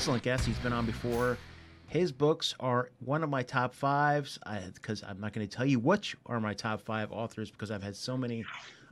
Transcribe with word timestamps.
excellent 0.00 0.22
guest. 0.22 0.46
He's 0.46 0.58
been 0.58 0.72
on 0.72 0.86
before. 0.86 1.36
His 1.86 2.10
books 2.10 2.54
are 2.58 2.90
one 3.04 3.22
of 3.22 3.28
my 3.28 3.42
top 3.42 3.74
fives 3.74 4.38
because 4.72 5.02
I'm 5.06 5.20
not 5.20 5.34
going 5.34 5.46
to 5.46 5.56
tell 5.56 5.66
you 5.66 5.78
which 5.78 6.16
are 6.24 6.40
my 6.40 6.54
top 6.54 6.80
five 6.80 7.12
authors 7.12 7.50
because 7.50 7.70
I've 7.70 7.82
had 7.82 7.94
so 7.94 8.16
many 8.16 8.46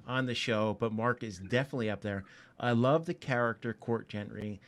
on 0.07 0.27
the 0.27 0.35
show, 0.35 0.77
but 0.79 0.93
Mark 0.93 1.23
is 1.23 1.39
definitely 1.39 1.89
up 1.89 2.03
there. 2.03 2.25
I 2.61 2.73
love 2.73 3.07
the 3.07 3.15
character 3.15 3.73
Court 3.73 4.11
Gentry, 4.11 4.61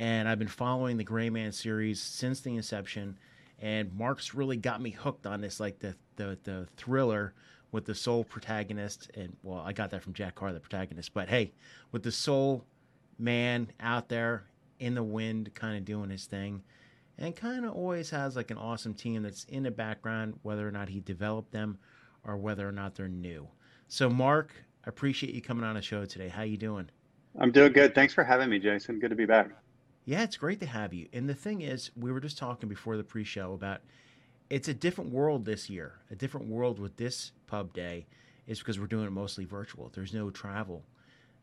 and 0.00 0.26
I've 0.26 0.38
been 0.38 0.48
following 0.48 0.96
the 0.96 1.04
Gray 1.04 1.28
Man 1.28 1.52
series 1.52 2.00
since 2.00 2.40
the 2.40 2.56
inception. 2.56 3.18
And 3.60 3.92
Mark's 3.94 4.34
really 4.34 4.56
got 4.56 4.80
me 4.80 4.90
hooked 4.90 5.26
on 5.26 5.42
this, 5.42 5.60
like 5.60 5.78
the 5.78 5.94
the, 6.16 6.38
the 6.42 6.66
thriller 6.76 7.34
with 7.70 7.84
the 7.84 7.94
sole 7.94 8.24
protagonist. 8.24 9.10
And 9.14 9.36
well, 9.42 9.62
I 9.64 9.72
got 9.72 9.90
that 9.90 10.02
from 10.02 10.14
Jack 10.14 10.34
Carr, 10.34 10.52
the 10.54 10.60
protagonist. 10.60 11.12
But 11.12 11.28
hey, 11.28 11.52
with 11.92 12.02
the 12.02 12.10
sole 12.10 12.64
man 13.18 13.70
out 13.78 14.08
there 14.08 14.44
in 14.78 14.94
the 14.94 15.02
wind, 15.02 15.54
kind 15.54 15.76
of 15.76 15.84
doing 15.84 16.08
his 16.08 16.24
thing, 16.24 16.62
and 17.18 17.36
kind 17.36 17.66
of 17.66 17.74
always 17.74 18.08
has 18.08 18.36
like 18.36 18.50
an 18.50 18.56
awesome 18.56 18.94
team 18.94 19.22
that's 19.22 19.44
in 19.44 19.62
the 19.62 19.70
background, 19.70 20.32
whether 20.42 20.66
or 20.66 20.72
not 20.72 20.88
he 20.88 21.00
developed 21.00 21.52
them 21.52 21.78
or 22.24 22.38
whether 22.38 22.66
or 22.66 22.72
not 22.72 22.94
they're 22.94 23.06
new. 23.06 23.46
So, 23.88 24.08
Mark, 24.08 24.54
I 24.86 24.88
appreciate 24.88 25.34
you 25.34 25.42
coming 25.42 25.64
on 25.64 25.74
the 25.74 25.82
show 25.82 26.06
today. 26.06 26.28
How 26.28 26.42
you 26.42 26.56
doing? 26.56 26.88
I'm 27.38 27.52
doing 27.52 27.74
good. 27.74 27.94
Thanks 27.94 28.14
for 28.14 28.24
having 28.24 28.48
me, 28.48 28.58
Jason. 28.58 28.98
Good 28.98 29.10
to 29.10 29.16
be 29.16 29.26
back. 29.26 29.50
Yeah, 30.04 30.22
it's 30.22 30.36
great 30.36 30.60
to 30.60 30.66
have 30.66 30.92
you. 30.92 31.08
And 31.12 31.28
the 31.28 31.34
thing 31.34 31.60
is, 31.60 31.90
we 31.96 32.10
were 32.10 32.20
just 32.20 32.38
talking 32.38 32.68
before 32.68 32.96
the 32.96 33.04
pre-show 33.04 33.52
about 33.52 33.80
it's 34.48 34.68
a 34.68 34.74
different 34.74 35.12
world 35.12 35.44
this 35.44 35.70
year. 35.70 35.94
A 36.10 36.16
different 36.16 36.48
world 36.48 36.78
with 36.78 36.96
this 36.96 37.32
pub 37.46 37.72
day 37.72 38.06
is 38.46 38.58
because 38.58 38.80
we're 38.80 38.86
doing 38.86 39.06
it 39.06 39.12
mostly 39.12 39.44
virtual. 39.44 39.90
There's 39.94 40.12
no 40.12 40.30
travel. 40.30 40.82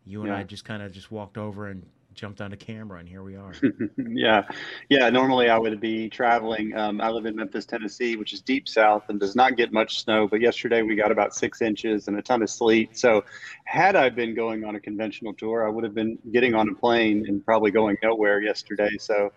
You 0.05 0.21
and 0.21 0.29
yeah. 0.29 0.37
I 0.37 0.43
just 0.43 0.65
kind 0.65 0.81
of 0.81 0.91
just 0.91 1.11
walked 1.11 1.37
over 1.37 1.67
and 1.67 1.85
jumped 2.17 2.41
on 2.41 2.51
a 2.51 2.57
camera, 2.57 2.99
and 2.99 3.07
here 3.07 3.23
we 3.23 3.35
are. 3.35 3.53
yeah, 3.97 4.43
yeah. 4.89 5.09
Normally, 5.09 5.49
I 5.49 5.57
would 5.57 5.79
be 5.79 6.09
traveling. 6.09 6.75
Um, 6.75 6.99
I 6.99 7.09
live 7.09 7.25
in 7.25 7.35
Memphis, 7.35 7.65
Tennessee, 7.65 8.17
which 8.17 8.33
is 8.33 8.41
deep 8.41 8.67
south 8.67 9.03
and 9.07 9.19
does 9.19 9.35
not 9.35 9.55
get 9.55 9.71
much 9.71 10.03
snow. 10.03 10.27
But 10.27 10.41
yesterday 10.41 10.81
we 10.81 10.95
got 10.95 11.11
about 11.11 11.33
six 11.35 11.61
inches 11.61 12.07
and 12.07 12.17
a 12.17 12.21
ton 12.21 12.41
of 12.41 12.49
sleet. 12.49 12.97
So, 12.97 13.23
had 13.65 13.95
I 13.95 14.09
been 14.09 14.35
going 14.35 14.65
on 14.65 14.75
a 14.75 14.79
conventional 14.79 15.33
tour, 15.33 15.65
I 15.65 15.69
would 15.69 15.83
have 15.83 15.93
been 15.93 16.17
getting 16.33 16.55
on 16.55 16.67
a 16.67 16.73
plane 16.73 17.25
and 17.27 17.45
probably 17.45 17.71
going 17.71 17.95
nowhere 18.03 18.41
yesterday. 18.41 18.89
So, 18.99 19.31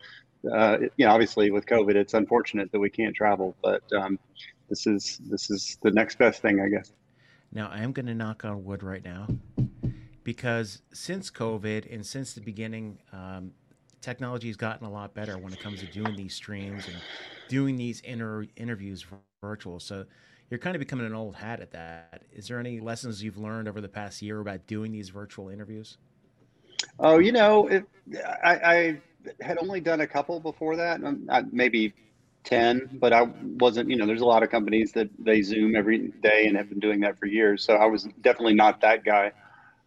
uh, 0.52 0.78
you 0.96 1.06
know, 1.06 1.12
obviously 1.12 1.50
with 1.50 1.66
COVID, 1.66 1.94
it's 1.94 2.14
unfortunate 2.14 2.72
that 2.72 2.80
we 2.80 2.90
can't 2.90 3.14
travel, 3.14 3.54
but 3.62 3.82
um, 3.92 4.18
this 4.70 4.86
is 4.86 5.20
this 5.28 5.50
is 5.50 5.78
the 5.82 5.90
next 5.90 6.18
best 6.18 6.40
thing, 6.40 6.60
I 6.60 6.68
guess. 6.68 6.92
Now, 7.52 7.68
I 7.68 7.82
am 7.82 7.92
going 7.92 8.06
to 8.06 8.14
knock 8.14 8.44
on 8.44 8.64
wood 8.64 8.82
right 8.82 9.04
now 9.04 9.26
because 10.24 10.82
since 10.92 11.30
COVID 11.30 11.92
and 11.92 12.04
since 12.04 12.32
the 12.34 12.40
beginning, 12.40 12.98
um, 13.12 13.52
technology 14.00 14.48
has 14.48 14.56
gotten 14.56 14.86
a 14.86 14.90
lot 14.90 15.14
better 15.14 15.38
when 15.38 15.52
it 15.52 15.60
comes 15.60 15.80
to 15.80 15.86
doing 15.86 16.16
these 16.16 16.34
streams 16.34 16.86
and 16.86 16.96
doing 17.48 17.76
these 17.76 18.00
inter- 18.00 18.46
interviews 18.56 19.04
virtual. 19.42 19.80
So 19.80 20.04
you're 20.50 20.58
kind 20.58 20.74
of 20.74 20.80
becoming 20.80 21.06
an 21.06 21.14
old 21.14 21.36
hat 21.36 21.60
at 21.60 21.70
that. 21.72 22.24
Is 22.32 22.48
there 22.48 22.58
any 22.58 22.80
lessons 22.80 23.22
you've 23.22 23.38
learned 23.38 23.68
over 23.68 23.80
the 23.80 23.88
past 23.88 24.20
year 24.20 24.40
about 24.40 24.66
doing 24.66 24.92
these 24.92 25.08
virtual 25.08 25.48
interviews? 25.48 25.98
Oh, 26.98 27.18
you 27.18 27.32
know, 27.32 27.68
it, 27.68 27.84
I, 28.42 28.54
I, 28.54 29.00
had 29.42 29.58
only 29.58 29.80
done 29.80 30.00
a 30.00 30.06
couple 30.06 30.40
before 30.40 30.76
that, 30.76 31.04
um, 31.04 31.28
maybe 31.52 31.92
10, 32.44 32.98
but 33.00 33.12
I 33.12 33.22
wasn't, 33.22 33.90
you 33.90 33.96
know, 33.96 34.06
there's 34.06 34.22
a 34.22 34.26
lot 34.26 34.42
of 34.42 34.50
companies 34.50 34.92
that 34.92 35.10
they 35.18 35.42
Zoom 35.42 35.76
every 35.76 36.08
day 36.22 36.46
and 36.46 36.56
have 36.56 36.70
been 36.70 36.80
doing 36.80 37.00
that 37.00 37.18
for 37.18 37.26
years. 37.26 37.62
So 37.62 37.74
I 37.74 37.84
was 37.86 38.08
definitely 38.22 38.54
not 38.54 38.80
that 38.80 39.04
guy. 39.04 39.32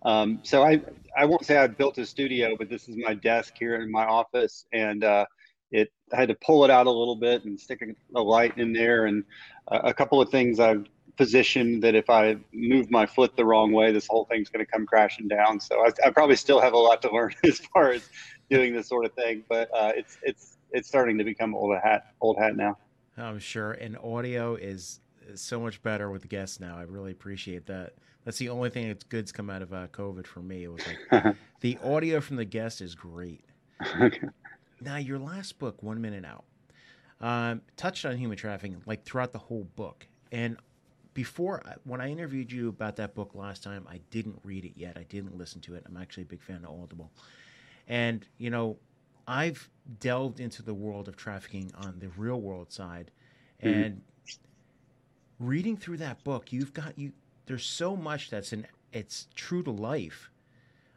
Um, 0.03 0.39
so 0.43 0.63
I 0.63 0.81
I 1.15 1.25
won't 1.25 1.45
say 1.45 1.57
I 1.57 1.67
built 1.67 1.97
a 1.97 2.05
studio, 2.05 2.55
but 2.57 2.69
this 2.69 2.89
is 2.89 2.97
my 2.97 3.13
desk 3.13 3.53
here 3.57 3.75
in 3.75 3.91
my 3.91 4.05
office, 4.05 4.65
and 4.73 5.03
uh, 5.03 5.25
it 5.71 5.91
I 6.11 6.17
had 6.17 6.29
to 6.29 6.35
pull 6.35 6.65
it 6.65 6.71
out 6.71 6.87
a 6.87 6.91
little 6.91 7.15
bit 7.15 7.45
and 7.45 7.59
stick 7.59 7.83
a, 8.15 8.21
light 8.21 8.57
in 8.57 8.73
there, 8.73 9.05
and 9.05 9.23
a, 9.69 9.77
a 9.77 9.93
couple 9.93 10.21
of 10.21 10.29
things 10.29 10.59
I've 10.59 10.85
positioned 11.17 11.83
that 11.83 11.95
if 11.95 12.09
I 12.09 12.37
move 12.53 12.89
my 12.89 13.05
foot 13.05 13.35
the 13.35 13.45
wrong 13.45 13.71
way, 13.71 13.91
this 13.91 14.07
whole 14.07 14.25
thing's 14.25 14.49
going 14.49 14.65
to 14.65 14.71
come 14.71 14.85
crashing 14.85 15.27
down. 15.27 15.59
So 15.59 15.85
I, 15.85 16.07
I, 16.07 16.09
probably 16.09 16.35
still 16.35 16.59
have 16.59 16.73
a 16.73 16.77
lot 16.77 17.03
to 17.03 17.11
learn 17.11 17.33
as 17.43 17.59
far 17.59 17.91
as 17.91 18.09
doing 18.49 18.73
this 18.73 18.87
sort 18.87 19.05
of 19.05 19.13
thing, 19.13 19.43
but 19.47 19.69
uh, 19.73 19.91
it's 19.95 20.17
it's 20.23 20.57
it's 20.71 20.87
starting 20.87 21.17
to 21.17 21.23
become 21.23 21.55
old 21.55 21.75
hat 21.83 22.13
old 22.21 22.37
hat 22.37 22.55
now. 22.55 22.77
I'm 23.17 23.39
sure, 23.39 23.71
and 23.73 23.97
audio 23.97 24.55
is 24.55 24.99
so 25.41 25.59
much 25.59 25.81
better 25.81 26.09
with 26.09 26.27
guests 26.29 26.59
now. 26.59 26.77
I 26.77 26.83
really 26.83 27.11
appreciate 27.11 27.65
that. 27.67 27.93
That's 28.25 28.37
the 28.37 28.49
only 28.49 28.69
thing 28.69 28.87
that's 28.87 29.03
good's 29.03 29.31
come 29.31 29.49
out 29.49 29.61
of 29.61 29.73
uh, 29.73 29.87
COVID 29.87 30.25
for 30.25 30.39
me. 30.39 30.63
It 30.63 30.67
was 30.69 30.83
like 31.11 31.35
the 31.61 31.77
audio 31.83 32.21
from 32.21 32.37
the 32.37 32.45
guest 32.45 32.81
is 32.81 32.95
great. 32.95 33.43
Okay. 33.99 34.27
Now, 34.79 34.97
your 34.97 35.19
last 35.19 35.59
book, 35.59 35.81
One 35.81 36.01
Minute 36.01 36.25
Out, 36.25 36.45
um, 37.21 37.61
touched 37.77 38.05
on 38.05 38.17
human 38.17 38.37
trafficking 38.37 38.81
like 38.85 39.03
throughout 39.05 39.31
the 39.31 39.39
whole 39.39 39.65
book. 39.75 40.07
And 40.31 40.57
before, 41.13 41.63
when 41.83 42.01
I 42.01 42.09
interviewed 42.09 42.51
you 42.51 42.69
about 42.69 42.95
that 42.97 43.13
book 43.13 43.31
last 43.33 43.63
time, 43.63 43.85
I 43.89 43.99
didn't 44.09 44.39
read 44.43 44.65
it 44.65 44.73
yet. 44.75 44.97
I 44.97 45.03
didn't 45.03 45.37
listen 45.37 45.61
to 45.61 45.75
it. 45.75 45.83
I'm 45.85 45.97
actually 45.97 46.23
a 46.23 46.27
big 46.27 46.41
fan 46.41 46.65
of 46.65 46.81
Audible. 46.81 47.11
And, 47.87 48.25
you 48.37 48.49
know, 48.49 48.77
I've 49.27 49.69
delved 49.99 50.39
into 50.39 50.63
the 50.63 50.73
world 50.73 51.07
of 51.07 51.15
trafficking 51.15 51.71
on 51.77 51.99
the 51.99 52.09
real 52.17 52.41
world 52.41 52.71
side. 52.71 53.11
Mm-hmm. 53.63 53.99
Reading 55.43 55.75
through 55.75 55.97
that 55.97 56.23
book, 56.23 56.53
you've 56.53 56.73
got 56.73 56.97
you 56.97 57.11
there's 57.47 57.65
so 57.65 57.97
much 57.97 58.29
that's 58.29 58.53
in 58.53 58.65
it's 58.93 59.27
true 59.35 59.61
to 59.63 59.71
life. 59.71 60.29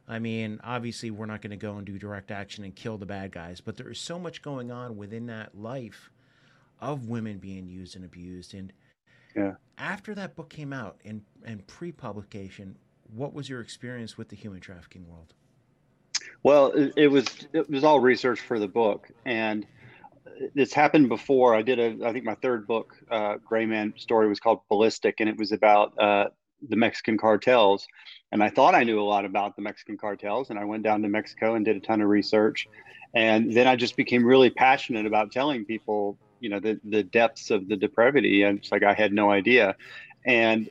I 0.06 0.20
mean, 0.20 0.60
obviously 0.62 1.10
we're 1.10 1.26
not 1.26 1.42
going 1.42 1.50
to 1.50 1.56
go 1.56 1.76
and 1.76 1.84
do 1.84 1.98
direct 1.98 2.30
action 2.30 2.62
and 2.62 2.72
kill 2.74 2.96
the 2.96 3.06
bad 3.06 3.32
guys, 3.32 3.60
but 3.60 3.76
there 3.76 3.90
is 3.90 3.98
so 3.98 4.20
much 4.20 4.42
going 4.42 4.70
on 4.70 4.96
within 4.96 5.26
that 5.26 5.58
life 5.58 6.10
of 6.80 7.08
women 7.08 7.38
being 7.38 7.66
used 7.66 7.96
and 7.96 8.04
abused 8.04 8.54
and 8.54 8.72
yeah. 9.34 9.54
After 9.76 10.14
that 10.14 10.36
book 10.36 10.48
came 10.48 10.72
out 10.72 11.00
and 11.04 11.22
and 11.44 11.66
pre-publication, 11.66 12.76
what 13.14 13.34
was 13.34 13.48
your 13.48 13.60
experience 13.60 14.16
with 14.16 14.28
the 14.28 14.36
human 14.36 14.60
trafficking 14.60 15.06
world? 15.08 15.34
Well, 16.44 16.68
it, 16.68 16.92
it 16.96 17.08
was 17.08 17.26
it 17.52 17.68
was 17.68 17.82
all 17.82 17.98
research 17.98 18.40
for 18.40 18.60
the 18.60 18.68
book 18.68 19.10
and 19.24 19.66
it's 20.54 20.72
happened 20.72 21.08
before. 21.08 21.54
I 21.54 21.62
did 21.62 21.78
a, 21.78 22.06
I 22.06 22.12
think 22.12 22.24
my 22.24 22.34
third 22.36 22.66
book, 22.66 22.94
uh, 23.10 23.36
Gray 23.44 23.66
Man 23.66 23.94
story 23.96 24.28
was 24.28 24.40
called 24.40 24.60
Ballistic, 24.68 25.16
and 25.20 25.28
it 25.28 25.36
was 25.36 25.52
about 25.52 25.98
uh, 25.98 26.28
the 26.68 26.76
Mexican 26.76 27.18
cartels. 27.18 27.86
And 28.32 28.42
I 28.42 28.50
thought 28.50 28.74
I 28.74 28.84
knew 28.84 29.00
a 29.00 29.04
lot 29.04 29.24
about 29.24 29.56
the 29.56 29.62
Mexican 29.62 29.96
cartels, 29.96 30.50
and 30.50 30.58
I 30.58 30.64
went 30.64 30.82
down 30.82 31.02
to 31.02 31.08
Mexico 31.08 31.54
and 31.54 31.64
did 31.64 31.76
a 31.76 31.80
ton 31.80 32.00
of 32.00 32.08
research. 32.08 32.66
And 33.14 33.52
then 33.52 33.66
I 33.66 33.76
just 33.76 33.96
became 33.96 34.24
really 34.24 34.50
passionate 34.50 35.06
about 35.06 35.32
telling 35.32 35.64
people, 35.64 36.18
you 36.40 36.50
know, 36.50 36.60
the 36.60 36.78
the 36.84 37.02
depths 37.02 37.50
of 37.50 37.68
the 37.68 37.76
depravity. 37.76 38.42
And 38.42 38.58
it's 38.58 38.72
like 38.72 38.82
I 38.82 38.94
had 38.94 39.12
no 39.12 39.30
idea. 39.30 39.76
And 40.24 40.68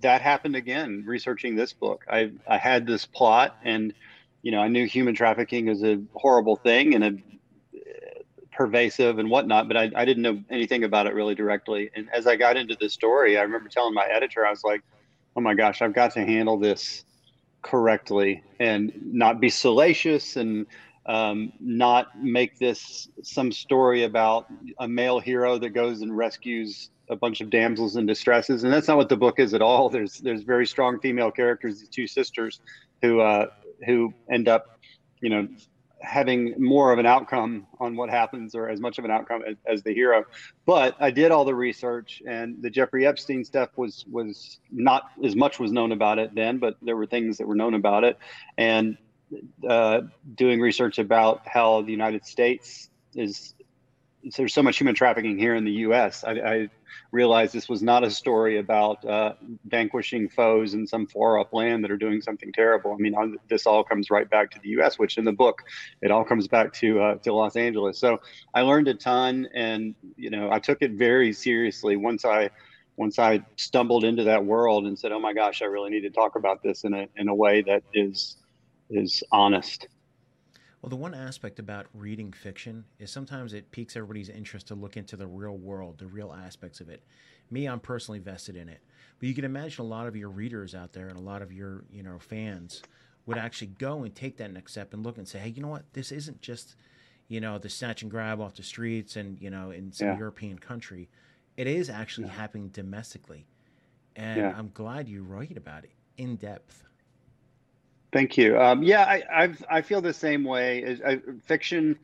that 0.00 0.20
happened 0.20 0.54
again 0.54 1.02
researching 1.06 1.56
this 1.56 1.72
book. 1.72 2.04
I 2.08 2.32
I 2.46 2.58
had 2.58 2.86
this 2.86 3.06
plot 3.06 3.56
and 3.64 3.94
you 4.42 4.50
know, 4.50 4.60
I 4.60 4.68
knew 4.68 4.86
human 4.86 5.14
trafficking 5.14 5.68
is 5.68 5.84
a 5.84 6.02
horrible 6.14 6.56
thing 6.56 6.94
and 6.94 7.04
a 7.04 7.16
pervasive 8.62 9.18
and 9.18 9.28
whatnot, 9.28 9.66
but 9.66 9.76
I, 9.76 9.90
I 9.96 10.04
didn't 10.04 10.22
know 10.22 10.40
anything 10.48 10.84
about 10.84 11.08
it 11.08 11.14
really 11.14 11.34
directly. 11.34 11.90
And 11.96 12.08
as 12.14 12.28
I 12.28 12.36
got 12.36 12.56
into 12.56 12.76
the 12.80 12.88
story, 12.88 13.36
I 13.36 13.42
remember 13.42 13.68
telling 13.68 13.92
my 13.92 14.06
editor, 14.06 14.46
I 14.46 14.50
was 14.50 14.62
like, 14.62 14.82
oh 15.34 15.40
my 15.40 15.52
gosh, 15.54 15.82
I've 15.82 15.92
got 15.92 16.12
to 16.12 16.24
handle 16.24 16.56
this 16.60 17.04
correctly 17.62 18.44
and 18.60 18.92
not 19.02 19.40
be 19.40 19.48
salacious 19.48 20.36
and 20.36 20.66
um, 21.06 21.52
not 21.58 22.22
make 22.22 22.60
this 22.60 23.08
some 23.24 23.50
story 23.50 24.04
about 24.04 24.46
a 24.78 24.86
male 24.86 25.18
hero 25.18 25.58
that 25.58 25.70
goes 25.70 26.02
and 26.02 26.16
rescues 26.16 26.90
a 27.08 27.16
bunch 27.16 27.40
of 27.40 27.50
damsels 27.50 27.96
in 27.96 28.06
distresses. 28.06 28.62
And 28.62 28.72
that's 28.72 28.86
not 28.86 28.96
what 28.96 29.08
the 29.08 29.16
book 29.16 29.40
is 29.40 29.54
at 29.54 29.60
all. 29.60 29.88
There's 29.88 30.18
there's 30.18 30.44
very 30.44 30.68
strong 30.68 31.00
female 31.00 31.32
characters, 31.32 31.80
these 31.80 31.88
two 31.88 32.06
sisters, 32.06 32.60
who 33.02 33.20
uh, 33.20 33.46
who 33.84 34.14
end 34.30 34.46
up, 34.46 34.78
you 35.20 35.30
know, 35.30 35.48
having 36.02 36.54
more 36.58 36.92
of 36.92 36.98
an 36.98 37.06
outcome 37.06 37.66
on 37.80 37.96
what 37.96 38.10
happens 38.10 38.54
or 38.54 38.68
as 38.68 38.80
much 38.80 38.98
of 38.98 39.04
an 39.04 39.10
outcome 39.10 39.42
as, 39.46 39.56
as, 39.66 39.82
the 39.82 39.94
hero. 39.94 40.24
But 40.66 40.96
i 41.00 41.10
did 41.10 41.30
all 41.30 41.44
the 41.44 41.54
research 41.54 42.22
and 42.26 42.62
the 42.62 42.70
jeffrey 42.70 43.06
epstein 43.06 43.44
stuff 43.44 43.70
was 43.76 44.04
was 44.10 44.58
not 44.70 45.10
as 45.24 45.36
much 45.36 45.58
was 45.58 45.72
known 45.72 45.92
about 45.92 46.18
it 46.18 46.34
then 46.34 46.58
but 46.58 46.76
there 46.82 46.96
were 46.96 47.06
things 47.06 47.38
that 47.38 47.46
were 47.46 47.54
known 47.54 47.74
about 47.74 48.04
it. 48.04 48.18
And 48.58 48.98
uh, 49.66 50.02
doing 50.34 50.60
research 50.60 50.98
about 50.98 51.42
how 51.46 51.82
the 51.82 51.90
united 51.90 52.26
states 52.26 52.90
is 53.14 53.54
there's 54.36 54.54
so 54.54 54.62
much 54.62 54.78
human 54.78 54.94
trafficking 54.94 55.38
here 55.38 55.54
in 55.54 55.64
the 55.64 55.72
U.S. 55.72 56.24
I, 56.24 56.32
I 56.32 56.68
realized 57.10 57.52
this 57.52 57.68
was 57.68 57.82
not 57.82 58.04
a 58.04 58.10
story 58.10 58.58
about 58.58 59.04
uh, 59.04 59.34
vanquishing 59.66 60.28
foes 60.28 60.74
in 60.74 60.86
some 60.86 61.06
far 61.06 61.40
up 61.40 61.52
land 61.52 61.82
that 61.84 61.90
are 61.90 61.96
doing 61.96 62.20
something 62.20 62.52
terrible. 62.52 62.92
I 62.92 62.96
mean, 62.96 63.14
this 63.48 63.66
all 63.66 63.82
comes 63.84 64.10
right 64.10 64.28
back 64.28 64.50
to 64.52 64.60
the 64.62 64.70
U.S., 64.70 64.98
which 64.98 65.18
in 65.18 65.24
the 65.24 65.32
book 65.32 65.62
it 66.00 66.10
all 66.10 66.24
comes 66.24 66.48
back 66.48 66.72
to 66.74 67.00
uh, 67.00 67.14
to 67.16 67.32
Los 67.32 67.56
Angeles. 67.56 67.98
So 67.98 68.20
I 68.54 68.62
learned 68.62 68.88
a 68.88 68.94
ton, 68.94 69.48
and 69.54 69.94
you 70.16 70.30
know, 70.30 70.50
I 70.50 70.58
took 70.58 70.78
it 70.82 70.92
very 70.92 71.32
seriously 71.32 71.96
once 71.96 72.24
I 72.24 72.50
once 72.96 73.18
I 73.18 73.44
stumbled 73.56 74.04
into 74.04 74.24
that 74.24 74.44
world 74.44 74.86
and 74.86 74.98
said, 74.98 75.12
"Oh 75.12 75.20
my 75.20 75.32
gosh, 75.32 75.62
I 75.62 75.66
really 75.66 75.90
need 75.90 76.02
to 76.02 76.10
talk 76.10 76.36
about 76.36 76.62
this 76.62 76.84
in 76.84 76.94
a 76.94 77.08
in 77.16 77.28
a 77.28 77.34
way 77.34 77.62
that 77.62 77.82
is 77.94 78.36
is 78.90 79.22
honest." 79.32 79.88
Well, 80.82 80.90
the 80.90 80.96
one 80.96 81.14
aspect 81.14 81.60
about 81.60 81.86
reading 81.94 82.32
fiction 82.32 82.84
is 82.98 83.08
sometimes 83.12 83.52
it 83.52 83.70
piques 83.70 83.96
everybody's 83.96 84.28
interest 84.28 84.66
to 84.66 84.74
look 84.74 84.96
into 84.96 85.16
the 85.16 85.28
real 85.28 85.56
world, 85.56 85.98
the 85.98 86.08
real 86.08 86.32
aspects 86.32 86.80
of 86.80 86.88
it. 86.88 87.04
Me, 87.52 87.66
I'm 87.66 87.78
personally 87.78 88.18
vested 88.18 88.56
in 88.56 88.68
it. 88.68 88.80
But 89.20 89.28
you 89.28 89.34
can 89.34 89.44
imagine 89.44 89.84
a 89.84 89.88
lot 89.88 90.08
of 90.08 90.16
your 90.16 90.28
readers 90.28 90.74
out 90.74 90.92
there 90.92 91.06
and 91.06 91.16
a 91.16 91.22
lot 91.22 91.40
of 91.40 91.52
your, 91.52 91.84
you 91.92 92.02
know, 92.02 92.18
fans 92.18 92.82
would 93.26 93.38
actually 93.38 93.68
go 93.68 94.02
and 94.02 94.12
take 94.12 94.38
that 94.38 94.52
next 94.52 94.72
step 94.72 94.92
and 94.92 95.04
look 95.04 95.18
and 95.18 95.28
say, 95.28 95.38
hey, 95.38 95.50
you 95.50 95.62
know 95.62 95.68
what? 95.68 95.84
This 95.92 96.10
isn't 96.10 96.40
just, 96.40 96.74
you 97.28 97.40
know, 97.40 97.58
the 97.58 97.68
snatch 97.68 98.02
and 98.02 98.10
grab 98.10 98.40
off 98.40 98.56
the 98.56 98.64
streets 98.64 99.14
and, 99.14 99.40
you 99.40 99.50
know, 99.50 99.70
in 99.70 99.92
some 99.92 100.08
yeah. 100.08 100.18
European 100.18 100.58
country. 100.58 101.08
It 101.56 101.68
is 101.68 101.90
actually 101.90 102.26
yeah. 102.26 102.32
happening 102.32 102.70
domestically. 102.70 103.46
And 104.16 104.40
yeah. 104.40 104.54
I'm 104.58 104.70
glad 104.74 105.08
you 105.08 105.22
write 105.22 105.56
about 105.56 105.84
it 105.84 105.92
in 106.16 106.34
depth. 106.34 106.82
Thank 108.12 108.36
you. 108.36 108.60
Um, 108.60 108.82
yeah, 108.82 109.04
I, 109.04 109.22
I've, 109.32 109.64
i 109.70 109.80
feel 109.80 110.02
the 110.02 110.12
same 110.12 110.44
way. 110.44 110.98
I, 111.04 111.20
fiction. 111.44 111.98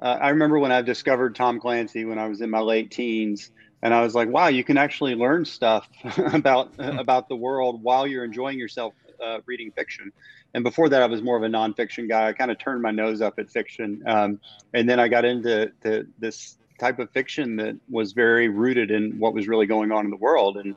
Uh, 0.00 0.18
I 0.20 0.28
remember 0.28 0.58
when 0.58 0.70
I 0.70 0.82
discovered 0.82 1.34
Tom 1.34 1.58
Clancy 1.58 2.04
when 2.04 2.18
I 2.18 2.28
was 2.28 2.42
in 2.42 2.50
my 2.50 2.60
late 2.60 2.90
teens, 2.90 3.50
and 3.82 3.94
I 3.94 4.02
was 4.02 4.14
like, 4.14 4.28
"Wow, 4.28 4.48
you 4.48 4.62
can 4.62 4.76
actually 4.76 5.14
learn 5.14 5.46
stuff 5.46 5.88
about 6.18 6.74
hmm. 6.74 6.98
about 6.98 7.28
the 7.28 7.36
world 7.36 7.82
while 7.82 8.06
you're 8.06 8.24
enjoying 8.24 8.58
yourself 8.58 8.92
uh, 9.24 9.38
reading 9.46 9.70
fiction." 9.70 10.12
And 10.52 10.62
before 10.62 10.90
that, 10.90 11.02
I 11.02 11.06
was 11.06 11.22
more 11.22 11.38
of 11.38 11.42
a 11.42 11.48
nonfiction 11.48 12.06
guy. 12.06 12.28
I 12.28 12.32
kind 12.34 12.50
of 12.50 12.58
turned 12.58 12.82
my 12.82 12.90
nose 12.90 13.22
up 13.22 13.38
at 13.38 13.50
fiction, 13.50 14.02
um, 14.06 14.38
and 14.74 14.88
then 14.88 15.00
I 15.00 15.08
got 15.08 15.24
into 15.24 15.72
this 16.18 16.58
type 16.78 16.98
of 16.98 17.10
fiction 17.12 17.56
that 17.56 17.76
was 17.88 18.12
very 18.12 18.48
rooted 18.48 18.90
in 18.90 19.18
what 19.18 19.32
was 19.32 19.48
really 19.48 19.66
going 19.66 19.90
on 19.90 20.04
in 20.04 20.10
the 20.10 20.18
world. 20.18 20.58
And 20.58 20.74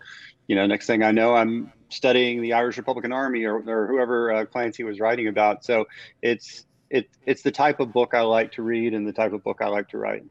you 0.48 0.56
know, 0.56 0.66
next 0.66 0.88
thing 0.88 1.04
I 1.04 1.12
know, 1.12 1.36
I'm 1.36 1.74
studying 1.90 2.42
the 2.42 2.54
Irish 2.54 2.78
Republican 2.78 3.12
Army 3.12 3.44
or, 3.46 3.58
or 3.68 3.88
whoever 3.88 4.34
uh, 4.34 4.46
Clancy 4.46 4.84
was 4.84 5.00
writing 5.00 5.28
about. 5.28 5.66
So 5.66 5.88
it's 6.22 6.66
it, 6.90 7.10
it's 7.26 7.42
the 7.42 7.52
type 7.52 7.80
of 7.80 7.94
book 7.94 8.14
I 8.14 8.22
like 8.22 8.52
to 8.54 8.64
read 8.64 8.94
and 8.94 9.08
the 9.08 9.14
type 9.14 9.34
of 9.34 9.44
book 9.44 9.60
I 9.62 9.68
like 9.68 9.90
to 9.90 9.98
write. 9.98 10.24